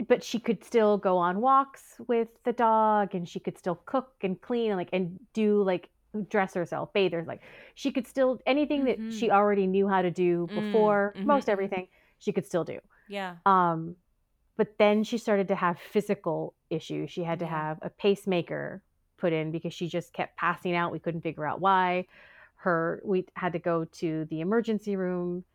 [0.07, 4.13] but she could still go on walks with the dog and she could still cook
[4.21, 5.89] and clean and like and do like
[6.29, 7.41] dress herself bathe her like
[7.75, 9.11] she could still anything that Mhm.
[9.11, 11.87] she already knew how to do Mm, before mhm, most everything
[12.17, 12.79] she could still do.
[13.07, 13.35] Yeah.
[13.45, 13.95] um
[14.57, 17.11] but then she started to have physical issues.
[17.11, 18.81] She had to have a pacemaker
[19.17, 20.91] put in because she just kept passing out.
[20.91, 22.07] We couldn't figure out why.
[22.55, 25.45] Her we had to go to the emergency room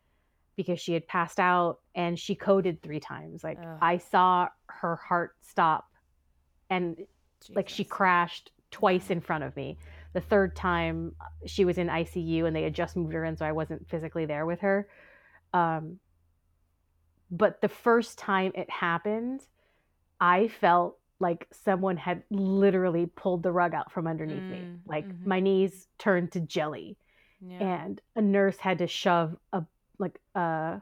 [0.55, 3.43] because she had passed out and she coded three times.
[3.43, 3.77] Like Ugh.
[3.81, 5.85] i saw her heart stop
[6.69, 7.05] and
[7.53, 9.77] like she crashed twice in front of me
[10.15, 11.13] the third time
[11.45, 14.25] she was in icu and they had just moved her in so i wasn't physically
[14.25, 14.87] there with her
[15.53, 15.99] um,
[17.31, 19.41] but the first time it happened
[20.19, 25.07] i felt like someone had literally pulled the rug out from underneath me Mm, like
[25.07, 25.25] mhm.
[25.25, 26.97] my knees turned to jelly
[27.41, 27.59] Yeah.
[27.83, 29.63] and a nurse had to shove a
[29.99, 30.81] like a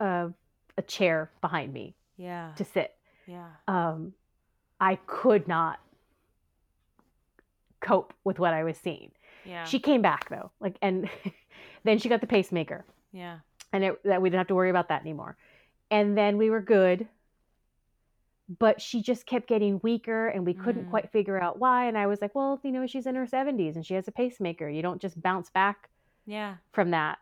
[0.00, 0.30] a,
[0.78, 2.52] a chair behind me yeah.
[2.56, 2.94] to sit
[3.26, 3.48] yeah.
[3.68, 4.12] um,
[4.80, 5.80] I could not
[7.80, 9.10] cope with what I was seeing.
[9.44, 9.64] Yeah.
[9.64, 11.08] She came back though, like, and
[11.84, 13.38] then she got the pacemaker, yeah.
[13.72, 15.36] and it, that we didn't have to worry about that anymore.
[15.90, 17.06] And then we were good,
[18.58, 20.90] but she just kept getting weaker, and we couldn't Mm.
[20.90, 21.86] quite figure out why.
[21.86, 24.12] And I was like, well, you know, she's in her seventies and she has a
[24.12, 24.68] pacemaker.
[24.68, 25.88] You don't just bounce back
[26.26, 26.56] Yeah.
[26.72, 27.18] from that.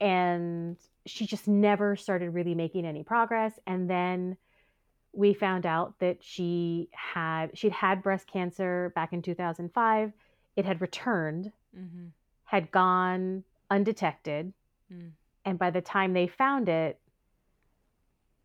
[0.00, 0.76] And
[1.06, 3.58] she just never started really making any progress.
[3.66, 4.36] And then
[5.12, 10.12] we found out that she had she'd had breast cancer back in 2005.
[10.56, 12.06] It had returned, Mm-hmm.
[12.44, 14.52] had gone undetected,
[14.92, 15.10] Mm.
[15.44, 16.98] and by the time they found it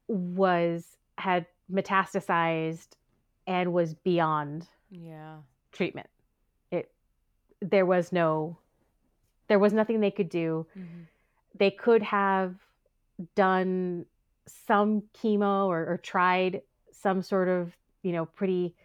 [0.08, 2.90] was had metastasized
[3.48, 5.38] and was beyond Yeah.
[5.72, 6.08] treatment.
[6.72, 6.92] It
[7.62, 8.58] there was no
[9.48, 10.66] there was nothing they could do.
[10.78, 11.02] Mm-hmm.
[11.56, 12.56] they could have
[13.36, 14.06] done
[14.48, 18.76] some chemo or, or tried some sort of you know pretty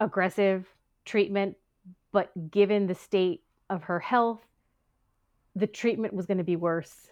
[0.00, 0.66] aggressive
[1.04, 1.56] treatment
[2.12, 4.40] but given the state of her health
[5.56, 7.08] the treatment was going to be worse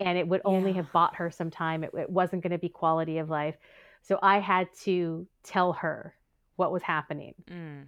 [0.00, 0.76] and it would only Yeah.
[0.76, 3.56] have bought her some time it, it wasn't going to be quality of life
[4.02, 6.14] so i had to tell her
[6.56, 7.86] what was happening Mm.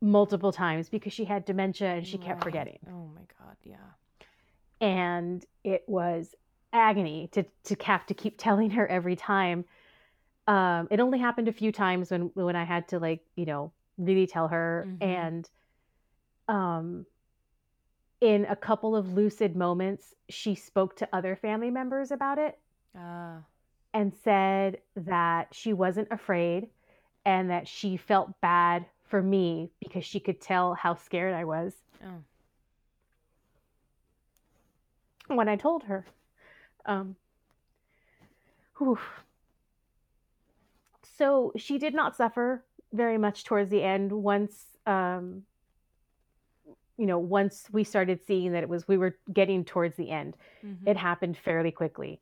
[0.00, 2.42] multiple times because she had dementia and she kept Right.
[2.44, 3.56] forgetting Oh my god.
[3.64, 3.76] Yeah.
[4.80, 6.34] and it was
[6.72, 9.64] agony to to have to keep telling her every time.
[10.46, 13.72] Um, it only happened a few times when when I had to like you know
[13.98, 15.02] really tell her, Mhm.
[15.02, 15.50] and
[16.48, 17.06] um,
[18.20, 22.58] in a couple of lucid moments, she spoke to other family members about it
[22.96, 23.42] Ah.
[23.92, 26.68] and said that she wasn't afraid
[27.24, 31.74] and that she felt bad for me because she could tell how scared I was
[32.04, 32.22] oh.
[35.34, 36.06] when I told her.
[36.86, 37.16] Um,
[38.78, 38.98] whew.
[41.16, 44.12] So she did not suffer very much towards the end.
[44.12, 45.42] Once, um,
[46.96, 50.36] you know, once we started seeing that it was we were getting towards the end,
[50.64, 50.86] Mhm.
[50.86, 52.20] it happened fairly quickly,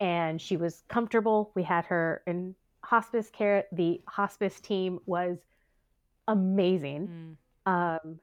[0.00, 1.50] and she was comfortable.
[1.54, 3.66] We had her in hospice care.
[3.72, 5.38] The hospice team was
[6.26, 7.36] amazing
[7.66, 8.00] Mm.
[8.04, 8.20] um,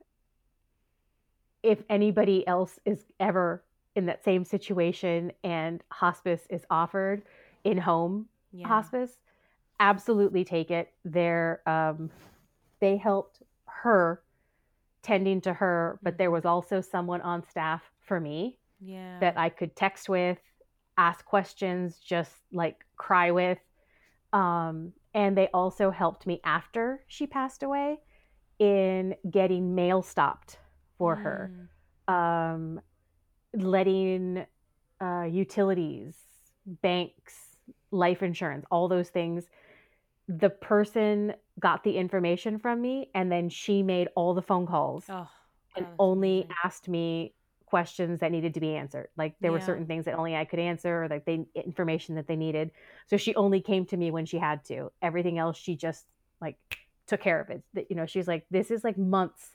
[1.64, 3.64] if anybody else is ever
[3.96, 7.24] in that same situation and hospice is offered
[7.64, 8.68] in home Yeah.
[8.68, 9.18] hospice,
[9.80, 10.92] absolutely take it.
[11.04, 12.12] They're um,
[12.80, 14.22] they helped her
[15.02, 19.20] tending to her, but there was also someone on staff for me Yeah.
[19.20, 20.40] that I could text with,
[20.98, 23.60] ask questions, just like cry with.
[24.34, 28.00] Um, and they also helped me after she passed away
[28.60, 30.58] in getting mail stopped
[30.98, 31.52] for her,
[32.10, 32.14] Mm.
[32.14, 32.82] um,
[33.56, 34.46] letting
[35.02, 36.16] uh, utilities,
[36.66, 37.34] banks,
[37.92, 39.46] life insurance, all those things.
[40.28, 45.06] The person got the information from me, and then she made all the phone calls
[45.10, 45.30] Oh.
[45.78, 46.56] and only amazing.
[46.64, 47.34] asked me
[47.66, 49.10] questions that needed to be answered.
[49.18, 52.28] Like there were certain things that only I could answer or like they information that
[52.28, 52.72] they needed.
[53.08, 54.92] So she only came to me when she had to.
[55.02, 56.06] Everything else she just
[56.40, 56.58] like
[57.08, 57.64] took care of it.
[57.90, 59.50] You know, she's like this is like months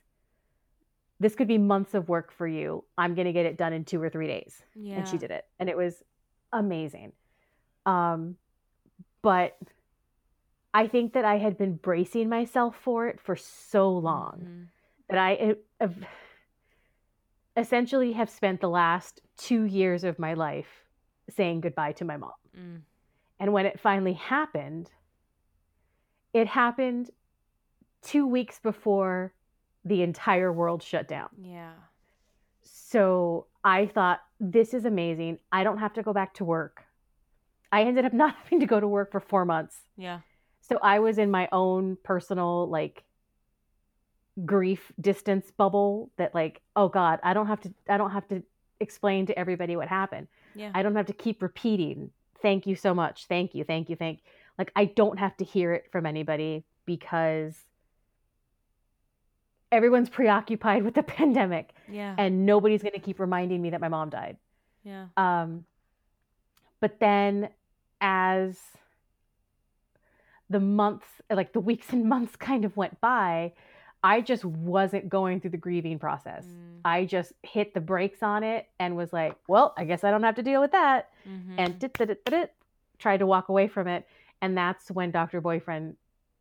[1.21, 2.83] this could be months of work for you.
[2.99, 4.63] I'm going to get it done in 2 or 3 days.
[4.75, 4.97] Yeah.
[4.97, 5.45] And she did it.
[5.59, 6.03] And it was
[6.53, 7.13] amazing.
[7.87, 8.37] Um
[9.23, 9.57] but
[10.73, 14.67] I think that I had been bracing myself for it for so long Mhm.
[15.09, 15.97] that I have
[17.57, 20.85] essentially have spent the last two years of my life
[21.29, 22.33] saying goodbye to my mom.
[22.57, 22.81] Mm.
[23.39, 24.91] And when it finally happened,
[26.33, 27.11] it happened
[28.03, 29.35] two weeks before
[29.85, 31.29] the entire world shut down.
[31.43, 31.73] Yeah.
[32.63, 35.39] So I thought, this is amazing.
[35.53, 36.85] I don't have to go back to work.
[37.73, 39.77] I ended up not having to go to work for four months.
[39.97, 40.21] Yeah.
[40.61, 43.05] So I was in my own personal like
[44.45, 48.43] grief distance bubble that like, oh God, I don't have to I don't have to
[48.79, 50.29] explain to everybody what happened.
[50.55, 50.71] Yeah.
[50.75, 52.11] I don't have to keep repeating,
[52.41, 54.25] thank you so much, thank you, thank you, thank you.
[54.59, 57.55] like I don't have to hear it from anybody because
[59.73, 62.15] everyone's preoccupied with the pandemic yeah.
[62.19, 64.37] and nobody's going to keep reminding me that my mom died.
[64.85, 65.07] yeah.
[65.17, 65.65] Um,
[66.81, 67.51] but then
[68.01, 68.57] as
[70.49, 73.53] the months, like the weeks and months kind of went by,
[74.03, 76.45] I just wasn't going through the grieving process.
[76.47, 76.81] Mm.
[76.85, 80.23] I just hit the brakes on it and was like, well, I guess I don't
[80.23, 81.11] have to deal with that.
[81.29, 81.55] Mhm.
[81.59, 82.55] And dit,
[82.99, 84.07] tried to walk away from it.
[84.41, 85.43] And that's when Dr.
[85.43, 85.97] Boyfriend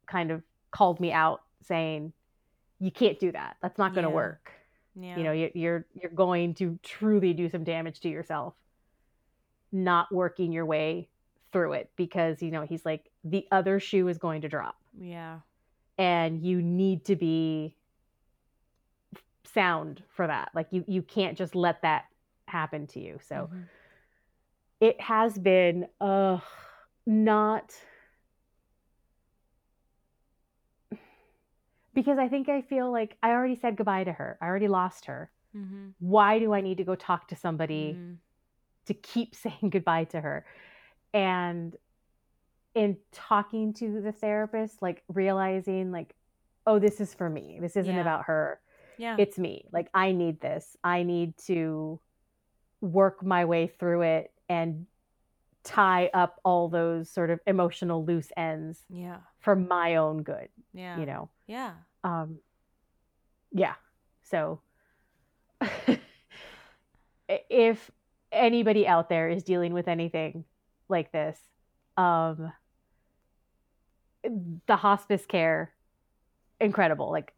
[0.05, 2.13] kind of called me out saying,
[2.79, 3.57] you can't do that.
[3.61, 4.15] That's not going to Yeah.
[4.15, 4.51] work
[4.95, 5.17] yeah.
[5.17, 8.55] you know you- you're you're going to truly do some damage to yourself
[9.71, 11.07] not working your way
[11.51, 15.39] through it because you know he's like the other shoe is going to drop yeah.
[15.99, 17.75] and you need to be
[19.45, 22.05] sound for that like you you can't just let that
[22.47, 23.63] happen to you so Mhm.
[24.79, 26.39] it has been uh
[27.05, 27.73] not
[31.99, 35.05] because i think i feel like i already said goodbye to her i already lost
[35.05, 35.93] her Mhm.
[35.97, 38.17] why do I need to go talk to somebody Mhm.
[38.85, 40.45] to keep saying goodbye to her?
[41.11, 41.75] And
[42.75, 46.13] in talking to the therapist, like realizing, like,
[46.67, 47.57] oh, this is for me.
[47.59, 48.01] This isn't Yeah.
[48.01, 48.61] about her.
[48.97, 49.15] Yeah.
[49.17, 49.65] It's me.
[49.71, 50.77] Like, I need this.
[50.83, 51.99] I need to
[52.79, 54.85] work my way through it and
[55.63, 59.21] tie up all those sort of emotional loose ends yeah.
[59.39, 60.99] for my own good, Yeah.
[60.99, 61.29] you know?
[61.47, 61.73] Yeah.
[62.03, 62.39] Um
[63.51, 63.73] yeah.
[64.23, 64.61] So
[67.27, 67.91] if
[68.31, 70.45] anybody out there is dealing with anything
[70.87, 71.39] like this
[71.97, 72.51] um
[74.67, 75.73] the hospice care
[76.59, 77.09] incredible.
[77.11, 77.33] Like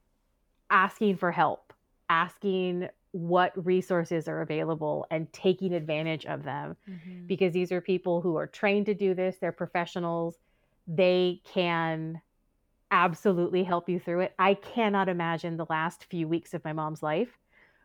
[0.69, 1.73] asking for help
[2.09, 6.75] asking what resources are available and taking advantage of them.
[6.89, 7.27] Mhm.
[7.27, 9.37] because these are people who are trained to do this.
[9.37, 10.37] They're professionals.
[10.87, 12.21] They can
[12.91, 14.33] absolutely help you through it.
[14.37, 17.29] I cannot imagine the last few weeks of my mom's life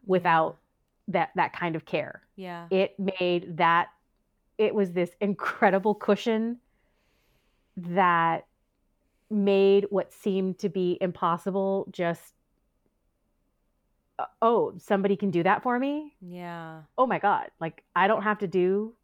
[0.04, 0.58] without
[1.08, 2.22] that that kind of care.
[2.34, 2.66] Yeah.
[2.70, 3.88] it made that
[4.58, 6.58] it was this incredible cushion
[7.76, 8.46] that
[9.30, 12.32] made what seemed to be impossible just
[14.18, 16.14] uh, oh somebody can do that for me?
[16.20, 16.80] Yeah.
[16.98, 17.50] oh my god.
[17.60, 18.94] Like i don't have to do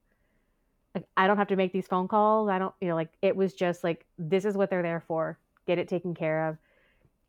[0.95, 2.49] like i don't have to make these phone calls.
[2.49, 5.39] I don't you know like it was just like this is what they're there for
[5.67, 6.59] get it taken care of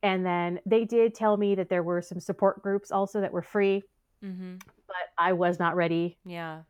[0.02, 3.42] and then they did tell me that there were some support groups also that were
[3.42, 3.84] free
[4.24, 4.60] Mhm.
[4.88, 6.64] but i was not ready Yeah.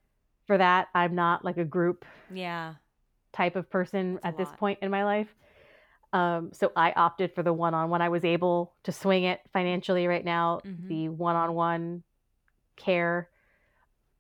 [0.47, 2.75] for that i'm not like a group Yeah.
[3.31, 4.57] type of person That's at this lot.
[4.57, 5.33] point in my life
[6.11, 10.23] um, so i opted for the one-on-one i was able to swing it financially right
[10.25, 10.87] now Mhm.
[10.87, 12.03] the one-on-one
[12.75, 13.29] care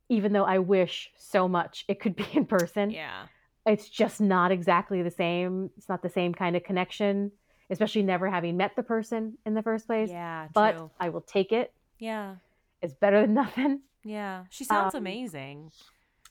[0.09, 3.27] even though i wish so much it could be in person Yeah.
[3.65, 7.31] It's just not exactly the same it's not the same kind of connection
[7.69, 10.47] especially never having met the person in the first place Yeah.
[10.53, 10.91] but True.
[10.99, 12.35] i will take it Yeah.
[12.81, 14.45] it's better than nothing Yeah.
[14.49, 15.71] She sounds Um, amazing.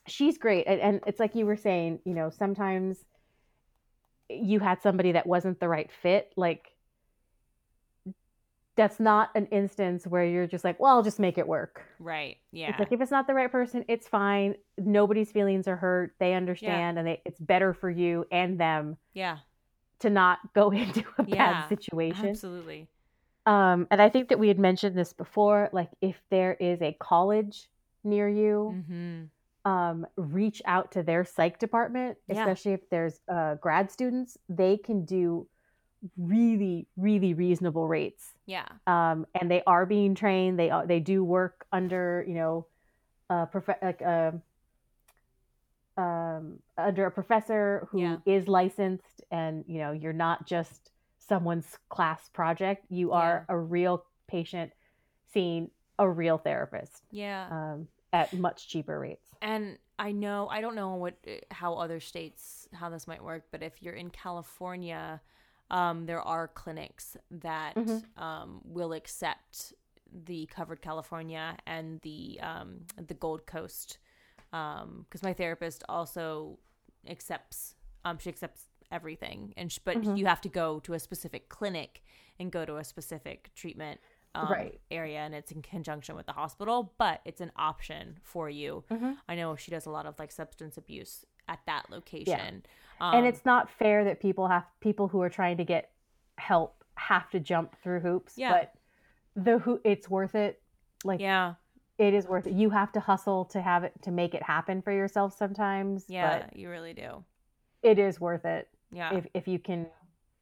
[0.06, 2.98] she's great and, and it's like you were saying you know sometimes
[4.28, 6.71] you had somebody that wasn't the right fit like
[8.76, 12.38] that's not an instance where you're just like well i'll just make it work Right.
[12.52, 12.70] Yeah.
[12.70, 16.34] it's like if it's not the right person it's fine nobody's feelings are hurt they
[16.34, 19.38] understand and they, it's better for you and them yeah.
[20.00, 22.88] to not go into a Yeah, bad situation Absolutely.
[23.46, 26.96] um and i think that we had mentioned this before like if there is a
[26.98, 27.68] college
[28.04, 29.70] near you Mm-hmm.
[29.70, 32.40] um, reach out to their psych department, Yeah.
[32.40, 34.36] especially if there's uh, grad students.
[34.48, 35.46] They can do
[36.16, 38.66] really, really reasonable rates, Yeah.
[38.86, 40.58] um, and they are being trained.
[40.58, 42.66] They are, they do work under you know
[43.30, 44.40] a prof- like a
[45.96, 48.50] um, under a professor who is Yeah.
[48.50, 52.84] licensed, and you know you're not just someone's class project.
[52.88, 54.72] You are a real patient
[55.32, 57.46] seeing a real therapist Yeah.
[57.50, 59.28] um, at much cheaper rates.
[59.40, 61.14] And I know I don't know what
[61.50, 65.20] how other states how this might work, but if you're in California,
[65.72, 68.04] um, there are clinics that Mhm.
[68.20, 69.72] um, will accept
[70.12, 73.98] the covered California and the um, the Gold Coast,
[74.50, 76.58] because my therapist also
[77.08, 80.18] accepts um, she accepts everything, and sh- but Mhm.
[80.18, 82.02] you have to go to a specific clinic
[82.38, 84.00] and go to a specific treatment.
[84.34, 84.80] Um, Right.
[84.90, 89.18] area and it's in conjunction with the hospital but it's an option for you Mhm.
[89.28, 92.62] I know she does a lot of like substance abuse at that location.
[93.00, 95.90] Um, and it's not fair that people have people who are trying to get
[96.38, 98.34] help have to jump through hoops.
[98.36, 98.52] Yeah.
[98.52, 98.74] But
[99.44, 100.60] the who it's worth it.
[101.04, 101.54] Like yeah,
[101.98, 102.52] it is worth it.
[102.52, 106.04] You have to hustle to have it to make it happen for yourself sometimes.
[106.08, 107.24] yeah, you really do.
[107.82, 109.86] it is worth it Yeah, if if you can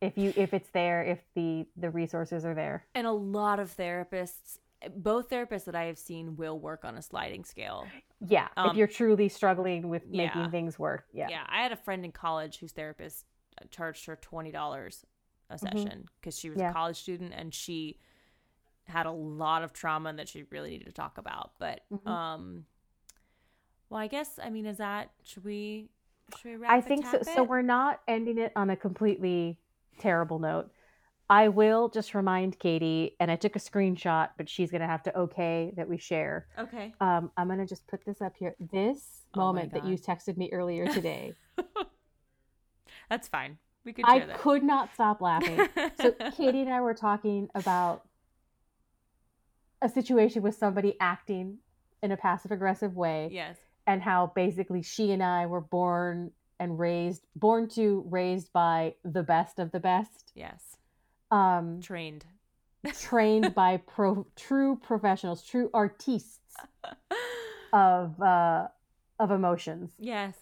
[0.03, 2.85] if you if it's there, if the the resources are there.
[2.95, 4.59] and a lot of therapists,
[4.97, 7.87] both therapists that I have seen, will work on a sliding scale.
[8.27, 8.49] Yeah.
[8.57, 10.27] Um, if you're truly struggling with yeah.
[10.27, 11.07] making things work.
[11.13, 11.29] Yeah.
[11.31, 13.25] Yeah, I had a friend in college whose therapist
[13.61, 15.05] uh, charged her twenty dollars
[15.49, 16.65] a session because she was Mm-hmm.
[16.67, 16.71] Yeah.
[16.71, 17.99] a college student and she
[18.85, 21.53] had a lot of trauma that she really needed to talk about.
[21.59, 22.07] But Mhm.
[22.07, 22.67] um,
[23.89, 25.89] well, I guess I mean, is that should we
[26.37, 27.19] should we wrap I think so.
[27.19, 29.59] tap So we're not ending it on a completely
[29.99, 30.71] terrible note.
[31.31, 35.17] I will just remind Katy, and I took a screenshot, but she's gonna have to
[35.17, 36.47] okay that we share.
[36.59, 36.93] okay.
[37.01, 38.57] Um, I'm gonna just put this up here.
[38.59, 41.35] This Oh moment that you texted me earlier today,
[43.09, 43.59] That's fine.
[43.85, 44.39] We could I that.
[44.39, 45.69] could not stop laughing.
[46.01, 48.03] So Katy and I were talking about
[49.83, 51.59] a situation with somebody acting
[52.03, 53.29] in a passive aggressive way.
[53.33, 53.57] yes.
[53.87, 59.23] and how basically she and I were born and raised, born to, raised by the
[59.23, 60.77] best of the best, Yes.
[61.31, 62.25] Um, Trained.
[63.01, 66.57] trained by pro, true professionals, true artistes
[67.73, 68.69] of uh,
[69.19, 69.93] of emotions.
[69.99, 70.35] yes.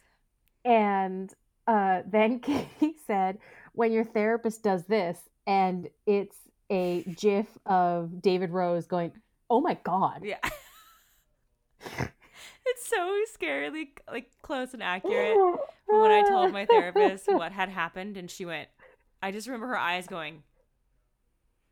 [0.65, 1.33] And
[1.67, 3.39] uh, then Katy said,
[3.73, 6.37] when your therapist does this, and it's
[6.71, 9.13] a GIF of David Rose going,
[9.49, 10.39] "Oh my God." Yeah.
[12.67, 15.37] it's so scarily like close and accurate
[15.87, 18.69] from when I told my therapist what had happened and she went
[19.23, 20.43] I just remember her eyes going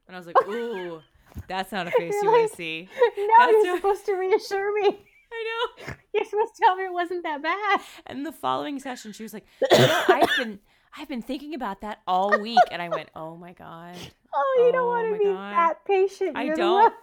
[0.06, 1.00] and I was like, "Ooh,
[1.48, 4.72] that's not a face you You're want to see." No, That's you're supposed to reassure
[4.82, 4.88] me.
[5.32, 5.44] I
[5.88, 5.94] know.
[6.14, 7.80] You're supposed to tell me it wasn't that bad.
[8.06, 10.58] And the following session she was like, "You know, I've been
[10.96, 13.96] I've been thinking about that all week." And I went, "Oh my god.
[14.34, 15.52] Oh, you don't Oh want to be God.
[15.52, 16.36] that patient.
[16.36, 16.94] I You're the don't.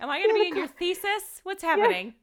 [0.00, 1.40] Am I going to be in your thesis?
[1.44, 2.14] What's happening?"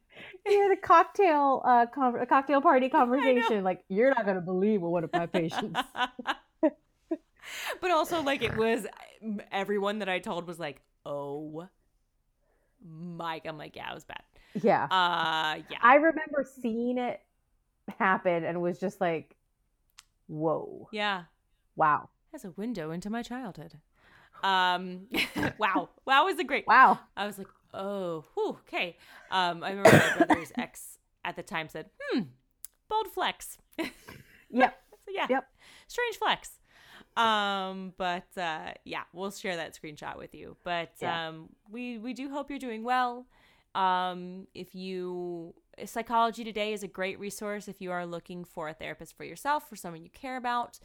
[0.46, 3.64] You're the cocktail, uh, con- cocktail party conversation.
[3.64, 5.80] Like you're not gonna believe what one of my patients.
[7.82, 8.86] but also like it was
[9.52, 11.68] everyone that I told was like, "Oh
[12.86, 14.24] my!" I'm like, "Yeah, it was bad."
[14.62, 17.22] yeah, Uh, yeah, I remember seeing it
[17.98, 19.36] happen and was just like,
[20.28, 21.24] "Whoa, yeah.
[21.76, 23.76] wow, As a window into my childhood.
[24.44, 25.08] Um,
[25.58, 26.66] wow, wow was a great.
[26.68, 28.98] wow." I was like, "Oh, whew, okay."
[29.32, 32.22] Um, I remember my brother's ex at the time said, "Hmm,
[32.88, 33.58] bold flex."
[34.52, 34.82] Yep.
[35.06, 35.46] So yeah, Yep.
[35.88, 36.59] strange flex.
[37.20, 40.56] Um, but uh, yeah, we'll share that screenshot with you.
[40.64, 41.28] But Yeah.
[41.30, 43.26] um, we we do hope you're doing well.
[43.76, 45.54] Um, if you
[45.86, 49.70] Psychology Today is a great resource if you are looking for a therapist for yourself,
[49.70, 50.80] for someone you care about.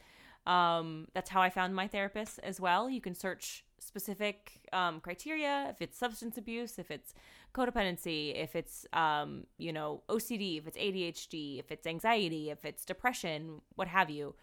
[0.47, 2.91] Um, that's how I found my therapist as well.
[2.91, 7.15] You can search specific um, criteria if it's substance abuse, if it's
[7.55, 12.85] codependency, if it's um, you know OCD, if it's ADHD, if it's anxiety, if it's
[12.85, 14.35] depression, what have you.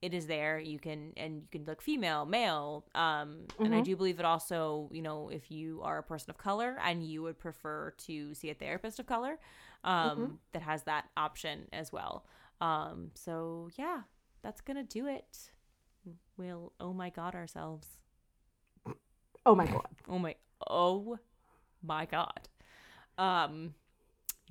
[0.00, 0.58] It is there.
[0.58, 3.82] You can and you can look female, male, um, and I Mhm.
[3.82, 4.88] do believe it also.
[4.92, 8.50] You know, if you are a person of color and you would prefer to see
[8.50, 9.38] a therapist of color,
[9.84, 12.26] um, that has that option as well.
[12.60, 14.02] Um, so yeah,
[14.42, 15.50] that's gonna do it.
[16.36, 17.98] We'll oh my god ourselves.
[19.46, 19.88] Oh my god.
[20.08, 20.34] Oh my
[20.68, 21.18] oh
[21.82, 22.48] my god.
[23.18, 23.74] Um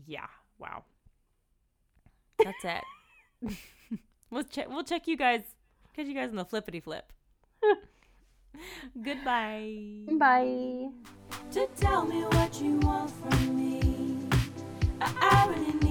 [0.06, 0.28] yeah,
[0.60, 0.84] wow.
[2.43, 2.86] That's it.
[4.30, 5.41] we'll check we'll check you guys
[5.95, 7.11] catch you guys in the flippity flip.
[9.03, 10.01] Goodbye.
[10.11, 10.89] Bye.
[11.51, 14.30] to tell me what you want from me.
[15.01, 15.86] I, I really